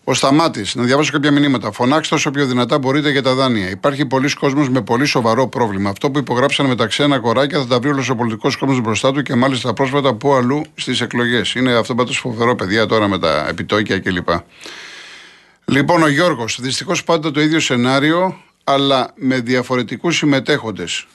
ο 0.03 0.13
Σταμάτης, 0.13 0.75
να 0.75 0.83
διαβάσω 0.83 1.11
κάποια 1.11 1.31
μηνύματα. 1.31 1.71
Φωνάξτε 1.71 2.15
όσο 2.15 2.31
πιο 2.31 2.45
δυνατά 2.45 2.77
μπορείτε 2.77 3.09
για 3.11 3.21
τα 3.21 3.33
δάνεια. 3.33 3.69
Υπάρχει 3.69 4.05
πολλοί 4.05 4.33
κόσμος 4.33 4.69
με 4.69 4.81
πολύ 4.81 5.05
σοβαρό 5.05 5.47
πρόβλημα. 5.47 5.89
Αυτό 5.89 6.11
που 6.11 6.19
υπογράψαν 6.19 6.65
μεταξύ 6.65 7.03
ένα 7.03 7.19
κοράκια 7.19 7.59
θα 7.59 7.67
τα 7.67 7.79
βρει 7.79 7.89
όλος 7.89 8.09
ο 8.09 8.15
πολιτικός 8.15 8.55
κόσμος 8.55 8.79
μπροστά 8.81 9.11
του 9.11 9.21
και 9.21 9.35
μάλιστα 9.35 9.73
πρόσφατα 9.73 10.13
που 10.13 10.33
αλλού 10.33 10.61
στις 10.75 11.01
εκλογές. 11.01 11.53
Είναι 11.53 11.73
αυτό 11.73 11.95
πάντως 11.95 12.17
φοβερό, 12.17 12.55
παιδιά, 12.55 12.85
τώρα 12.85 13.07
με 13.07 13.19
τα 13.19 13.47
επιτόκια 13.49 13.99
κλπ. 13.99 14.29
Λοιπόν, 15.65 16.03
ο 16.03 16.07
Γιώργος, 16.07 16.57
δυστυχώς 16.61 17.03
πάντα 17.03 17.31
το 17.31 17.41
ίδιο 17.41 17.59
σενάριο, 17.59 18.37
αλλά 18.63 19.11
με 19.15 19.39
διαφορετικούς 19.39 20.17
συμμετέχοντες. 20.17 21.07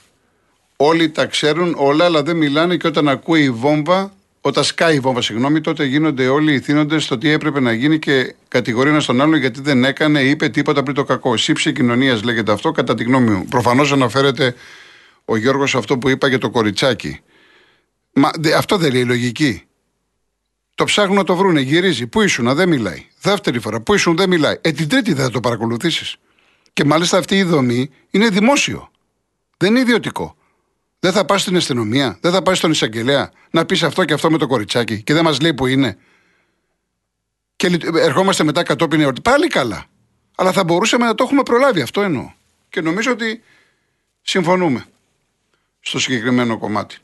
Όλοι 0.76 1.10
τα 1.10 1.26
ξέρουν 1.26 1.74
όλα, 1.78 2.04
αλλά 2.04 2.22
δεν 2.22 2.36
μιλάνε 2.36 2.76
και 2.76 2.86
όταν 2.86 3.08
ακούει 3.08 3.42
η 3.42 3.50
βόμβα, 3.50 4.12
όταν 4.46 4.64
σκάει 4.64 4.96
η 4.96 5.00
βόμβα, 5.00 5.22
συγγνώμη, 5.22 5.60
τότε 5.60 5.84
γίνονται 5.84 6.28
όλοι 6.28 6.52
οι 6.54 6.60
θύνοντες 6.60 7.04
στο 7.04 7.18
τι 7.18 7.28
έπρεπε 7.30 7.60
να 7.60 7.72
γίνει 7.72 7.98
και 7.98 8.34
κατηγορεί 8.48 8.90
ένας 8.90 9.04
τον 9.04 9.20
άλλον 9.20 9.38
γιατί 9.38 9.60
δεν 9.60 9.84
έκανε 9.84 10.20
ή 10.20 10.30
είπε 10.30 10.48
τίποτα 10.48 10.82
πριν 10.82 10.94
το 10.94 11.04
κακό. 11.04 11.36
Σύψη 11.36 11.72
κοινωνίας 11.72 12.22
λέγεται 12.22 12.52
αυτό, 12.52 12.72
κατά 12.72 12.94
τη 12.94 13.04
γνώμη 13.04 13.30
μου. 13.30 13.44
Προφανώς 13.44 13.92
αναφέρεται 13.92 14.54
ο 15.24 15.36
Γιώργος 15.36 15.74
αυτό 15.74 15.98
που 15.98 16.08
είπα 16.08 16.28
για 16.28 16.38
το 16.38 16.50
κοριτσάκι. 16.50 17.20
Μα 18.12 18.30
δε- 18.38 18.54
αυτό 18.56 18.76
δεν 18.76 18.92
λέει 18.92 19.04
λογική. 19.04 19.62
Το 20.74 20.84
ψάχνουν 20.84 21.16
να 21.16 21.24
το 21.24 21.36
βρούνε, 21.36 21.60
γυρίζει. 21.60 22.06
Πού 22.06 22.20
ήσουν, 22.22 22.54
δεν 22.54 22.68
μιλάει. 22.68 23.06
Δεύτερη 23.20 23.58
φορά, 23.60 23.80
πού 23.80 23.94
ήσουν, 23.94 24.16
δεν 24.16 24.28
μιλάει. 24.28 24.54
Ε, 24.60 24.72
την 24.72 24.88
τρίτη 24.88 25.12
δεν 25.12 25.24
θα 25.24 25.30
το 25.30 25.40
παρακολουθήσεις. 25.40 26.16
Και 26.72 26.84
μάλιστα 26.84 27.18
αυτή 27.18 27.36
η 27.36 27.42
δομή 27.42 27.90
είναι 28.10 28.28
δημόσιο. 28.28 28.90
Δεν 29.56 29.70
είναι 29.70 29.80
ιδιωτικό. 29.80 30.35
Δεν 31.06 31.14
θα 31.14 31.24
πας 31.24 31.40
στην 31.40 31.56
αστυνομία, 31.56 32.18
δεν 32.20 32.32
θα 32.32 32.42
πας 32.42 32.58
στον 32.58 32.70
εισαγγελέα 32.70 33.30
να 33.50 33.64
πεις 33.64 33.82
αυτό 33.82 34.04
και 34.04 34.12
αυτό 34.12 34.30
με 34.30 34.38
το 34.38 34.46
κοριτσάκι 34.46 35.02
και 35.02 35.14
δεν 35.14 35.24
μας 35.24 35.40
λέει 35.40 35.54
που 35.54 35.66
είναι. 35.66 35.98
Και 37.56 37.68
λειτ- 37.68 37.96
ερχόμαστε 37.96 38.44
μετά 38.44 38.62
κατόπιν 38.62 39.00
εορτή. 39.00 39.20
Πάλι 39.20 39.46
καλά. 39.46 39.86
Αλλά 40.36 40.52
θα 40.52 40.64
μπορούσαμε 40.64 41.04
να 41.06 41.14
το 41.14 41.24
έχουμε 41.24 41.42
προλάβει, 41.42 41.80
αυτό 41.80 42.02
εννοώ. 42.02 42.32
Και 42.68 42.80
νομίζω 42.80 43.10
ότι 43.12 43.42
συμφωνούμε 44.22 44.86
στο 45.80 45.98
συγκεκριμένο 45.98 46.58
κομμάτι. 46.58 46.96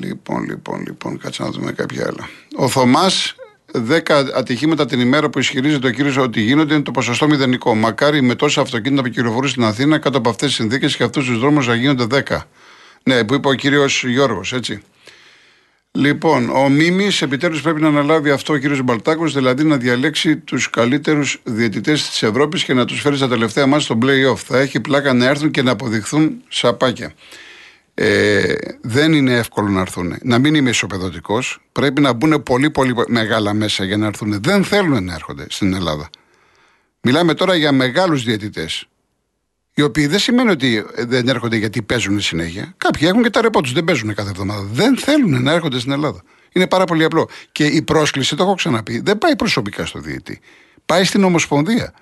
Λοιπόν, 0.00 0.44
λοιπόν, 0.44 0.82
λοιπόν, 0.86 1.18
κάτσε 1.18 1.42
να 1.42 1.50
δούμε 1.50 1.72
κάποια 1.72 2.06
άλλα. 2.06 2.28
Ο 2.56 2.68
Θωμάς, 2.68 3.34
10 3.72 4.00
ατυχήματα 4.34 4.86
την 4.86 5.00
ημέρα 5.00 5.30
που 5.30 5.38
ισχυρίζεται 5.38 5.86
ο 5.86 5.90
κύριος 5.90 6.16
ότι 6.16 6.40
γίνονται 6.40 6.74
είναι 6.74 6.82
το 6.82 6.90
ποσοστό 6.90 7.26
μηδενικό. 7.26 7.74
Μακάρι 7.74 8.22
με 8.22 8.34
τόσα 8.34 8.60
αυτοκίνητα 8.60 9.02
που 9.02 9.08
κυκλοφορούν 9.08 9.48
στην 9.48 9.64
Αθήνα 9.64 9.98
κάτω 9.98 10.18
από 10.18 10.28
αυτές 10.28 10.46
τις 10.48 10.56
συνθήκες 10.56 10.96
και 10.96 11.02
αυτούς 11.02 11.26
τους 11.26 11.38
δρόμους 11.38 11.66
να 11.66 11.74
γίνονται 11.74 12.22
10. 12.28 12.46
Ναι, 13.02 13.24
που 13.24 13.34
είπε 13.34 13.48
ο 13.48 13.52
κύριος 13.52 14.04
Γιώργος, 14.04 14.52
έτσι. 14.52 14.82
Λοιπόν, 15.92 16.50
ο 16.50 16.68
Μίμης 16.68 17.22
επιτέλους 17.22 17.62
πρέπει 17.62 17.80
να 17.80 17.88
αναλάβει 17.88 18.30
αυτό 18.30 18.52
ο 18.52 18.56
κύριος 18.56 18.82
Μπαλτάκος, 18.82 19.34
δηλαδή 19.34 19.64
να 19.64 19.76
διαλέξει 19.76 20.36
τους 20.36 20.70
καλύτερους 20.70 21.40
διαιτητές 21.44 22.08
της 22.08 22.22
Ευρώπης 22.22 22.64
και 22.64 22.74
να 22.74 22.84
τους 22.84 23.00
φέρει 23.00 23.16
στα 23.16 23.28
τελευταία 23.28 23.66
μάτια 23.66 23.84
στο 23.84 23.98
playoff. 24.02 24.36
Θα 24.36 24.58
έχει 24.58 24.80
πλάκα 24.80 25.12
να 25.12 25.26
έρθουν 25.26 25.50
και 25.50 25.62
να 25.62 25.70
αποδειχθούν 25.70 26.42
σαπάκια. 26.48 27.12
Ε, 27.98 28.54
δεν 28.80 29.12
είναι 29.12 29.32
εύκολο 29.32 29.68
να 29.68 29.80
έρθουν. 29.80 30.16
Να 30.22 30.38
μην 30.38 30.54
είμαι 30.54 30.70
ισοπεδωτικός. 30.70 31.60
Πρέπει 31.72 32.00
να 32.00 32.12
μπουν 32.12 32.42
πολύ 32.42 32.70
πολύ 32.70 32.94
μεγάλα 33.08 33.54
μέσα 33.54 33.84
για 33.84 33.96
να 33.96 34.06
έρθουν. 34.06 34.42
Δεν 34.42 34.64
θέλουν 34.64 35.04
να 35.04 35.14
έρχονται 35.14 35.46
στην 35.48 35.74
Ελλάδα. 35.74 36.10
Μιλάμε 37.00 37.34
τώρα 37.34 37.54
για 37.54 37.72
μεγάλους 37.72 38.24
διαιτητές. 38.24 38.88
Οι 39.74 39.82
οποίοι 39.82 40.06
δεν 40.06 40.18
σημαίνει 40.18 40.50
ότι 40.50 40.84
δεν 40.96 41.28
έρχονται 41.28 41.56
γιατί 41.56 41.82
παίζουν 41.82 42.20
συνέχεια. 42.20 42.74
Κάποιοι 42.76 43.08
έχουν 43.10 43.22
και 43.22 43.30
τα 43.30 43.40
ρεπό 43.40 43.60
τους, 43.60 43.72
δεν 43.72 43.84
παίζουν 43.84 44.14
κάθε 44.14 44.30
εβδομάδα. 44.30 44.62
Δεν 44.72 44.98
θέλουν 44.98 45.42
να 45.42 45.52
έρχονται 45.52 45.78
στην 45.78 45.92
Ελλάδα. 45.92 46.22
Είναι 46.52 46.66
πάρα 46.66 46.84
πολύ 46.84 47.04
απλό. 47.04 47.28
Και 47.52 47.66
η 47.66 47.82
πρόσκληση, 47.82 48.36
το 48.36 48.42
έχω 48.42 48.54
ξαναπεί, 48.54 49.00
δεν 49.00 49.18
πάει 49.18 49.36
προσωπικά 49.36 49.86
στο 49.86 49.98
διαιτητή. 49.98 50.40
Πάει 50.86 51.04
στην 51.04 51.24
Ομοσπονδία. 51.24 51.94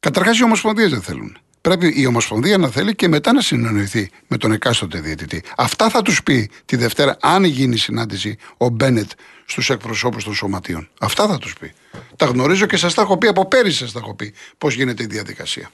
Καταρχάς 0.00 0.38
οι 0.38 0.44
Ομοσπονδίες 0.44 0.90
δεν 0.90 1.02
θέλουν. 1.02 1.38
Πρέπει 1.60 1.92
η 1.96 2.06
Ομοσπονδία 2.06 2.58
να 2.58 2.68
θέλει 2.68 2.94
και 2.94 3.08
μετά 3.08 3.32
να 3.32 3.40
συνεννοηθεί 3.40 4.10
με 4.28 4.36
τον 4.36 4.52
εκάστοτε 4.52 5.00
διαιτητή. 5.00 5.42
Αυτά 5.56 5.88
θα 5.88 6.02
τους 6.02 6.22
πει 6.22 6.50
τη 6.64 6.76
Δευτέρα, 6.76 7.16
αν 7.20 7.44
γίνει 7.44 7.76
συνάντηση 7.76 8.36
ο 8.56 8.68
Μπένετ 8.68 9.10
στους 9.46 9.70
εκπροσώπους 9.70 10.24
των 10.24 10.34
σωματείων. 10.34 10.88
Αυτά 11.00 11.26
θα 11.28 11.38
τους 11.38 11.52
πει. 11.60 11.72
Τα 12.16 12.26
γνωρίζω 12.26 12.66
και 12.66 12.76
σας 12.76 12.94
τα 12.94 13.02
έχω 13.02 13.18
πει 13.18 13.26
από 13.26 13.48
πέρυσι, 13.48 13.76
σας 13.76 13.92
τα 13.92 13.98
έχω 14.02 14.14
πει 14.14 14.34
πώς 14.58 14.74
γίνεται 14.74 15.02
η 15.02 15.06
διαδικασία. 15.06 15.70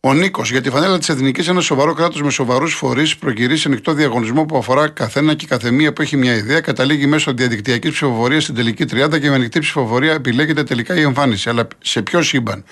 Ο 0.00 0.14
Νίκος, 0.14 0.50
για 0.50 0.60
τη 0.60 0.70
φανέλα 0.70 0.98
της 0.98 1.08
Εθνικής, 1.08 1.48
ένα 1.48 1.60
σοβαρό 1.60 1.92
κράτος 1.94 2.22
με 2.22 2.30
σοβαρούς 2.30 2.74
φορείς 2.74 3.16
προκυρήσει 3.16 3.68
ανοιχτό 3.68 3.92
διαγωνισμό 3.92 4.44
που 4.44 4.56
αφορά 4.56 4.88
καθένα 4.88 5.34
και 5.34 5.46
καθεμία 5.46 5.92
που 5.92 6.02
έχει 6.02 6.16
μια 6.16 6.34
ιδέα, 6.34 6.60
καταλήγει 6.60 7.06
μέσω 7.06 7.32
διαδικτυακής 7.32 7.90
ψηφοφορίας 7.90 8.42
στην 8.42 8.54
τελική 8.54 8.84
τριάδα 8.84 9.18
και 9.18 9.28
με 9.28 9.34
ανοιχτή 9.34 9.58
ψηφοφορία 9.58 10.12
επιλέγεται 10.12 10.62
τελικά 10.62 10.94
η 10.94 11.00
εμφάνιση. 11.00 11.48
Αλλά 11.48 11.68
σε 11.82 12.02
ποιο 12.02 12.22
σύμπαν; 12.22 12.64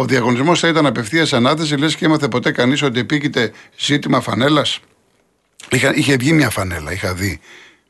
Ο 0.00 0.04
διαγωνισμός 0.04 0.60
θα 0.60 0.68
ήταν 0.68 0.86
απευθείας 0.86 1.32
ανάθεση, 1.32 1.76
λες 1.76 1.96
και 1.96 2.04
έμαθε 2.04 2.28
ποτέ 2.28 2.52
κανείς 2.52 2.82
ότι 2.82 3.00
επίκειται 3.00 3.52
ζήτημα 3.78 4.20
φανέλας. 4.20 4.80
Είχε 5.94 6.16
βγει 6.16 6.32
μια 6.32 6.50
φανέλα, 6.50 6.92
είχα 6.92 7.14
δει. 7.14 7.40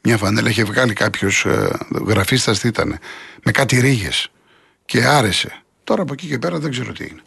Μια 0.03 0.17
φανέλα 0.17 0.49
είχε 0.49 0.65
βγάλει 0.65 0.93
κάποιος 0.93 1.45
ε, 1.45 1.71
γραφίστας 2.07 2.59
τι 2.59 2.69
ήταν, 2.69 2.99
με 3.43 3.53
κάτι 3.53 3.81
ρίγες. 3.81 4.31
Και 4.85 5.05
άρεσε. 5.05 5.63
Τώρα 5.85 6.03
από 6.03 6.13
εκεί 6.13 6.27
και 6.27 6.39
πέρα 6.39 6.59
δεν 6.59 6.71
ξέρω 6.71 6.93
τι 6.93 7.05
είναι. 7.05 7.23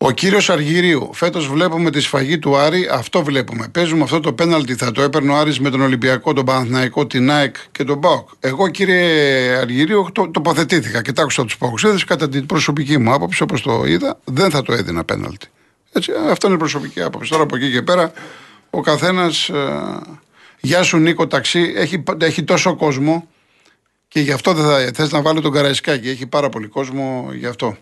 Ο 0.00 0.10
κύριος 0.10 0.50
Αργυρίου, 0.50 1.10
φέτος 1.12 1.48
βλέπουμε 1.48 1.90
τη 1.90 2.00
σφαγή 2.00 2.38
του 2.38 2.56
Άρη, 2.56 2.88
αυτό 2.92 3.22
βλέπουμε. 3.22 3.68
Παίζουμε 3.68 4.02
αυτό 4.02 4.20
το 4.20 4.32
πέναλτι, 4.32 4.74
θα 4.74 4.92
το 4.92 5.02
έπαιρνε 5.02 5.32
ο 5.32 5.36
Άρης 5.36 5.60
με 5.60 5.70
τον 5.70 5.80
Ολυμπιακό, 5.80 6.32
τον 6.32 6.44
Παναθηναϊκό, 6.44 7.06
την 7.06 7.30
ΑΕΚ 7.30 7.56
και 7.72 7.84
τον 7.84 8.00
ΠΑΟΚ. 8.00 8.28
Εγώ 8.40 8.68
κύριε 8.68 9.56
Αργυρίου 9.56 10.08
το, 10.12 10.30
τοποθετήθηκα, 10.30 11.02
κοιτάξτε 11.02 11.44
τους 11.44 11.56
Παοξίδε, 11.56 11.98
κατά 12.06 12.28
την 12.28 12.46
προσωπική 12.46 12.98
μου 12.98 13.12
άποψη, 13.12 13.42
όπως 13.42 13.62
το 13.62 13.84
είδα, 13.86 14.18
δεν 14.24 14.50
θα 14.50 14.62
το 14.62 14.72
έδινα 14.72 15.04
πέναλτι. 15.04 15.46
Έτσι, 15.92 16.12
αυτό 16.30 16.46
είναι 16.46 16.56
η 16.56 16.58
προσωπική 16.58 17.02
άποψη. 17.02 17.30
Τώρα 17.30 17.42
από 17.42 17.56
εκεί 17.56 17.72
και 17.72 17.82
πέρα, 17.82 18.12
ο 18.70 18.80
καθένας. 18.80 19.48
Ε, 19.48 19.54
γεια 20.60 20.82
σου 20.82 20.98
Νίκο 20.98 21.26
Ταξί, 21.26 21.72
έχει, 21.76 22.02
έχει 22.18 22.42
τόσο 22.42 22.76
κόσμο 22.76 23.28
και 24.08 24.20
γι' 24.20 24.32
αυτό 24.32 24.52
δεν 24.52 24.64
θα 24.64 24.90
θες 24.94 25.12
να 25.12 25.22
βάλω 25.22 25.40
τον 25.40 25.52
Καραϊσκάκη. 25.52 26.08
Έχει 26.08 26.26
πάρα 26.26 26.48
πολύ 26.48 26.66
κόσμο 26.66 27.30
γι' 27.34 27.46
αυτό. 27.46 27.76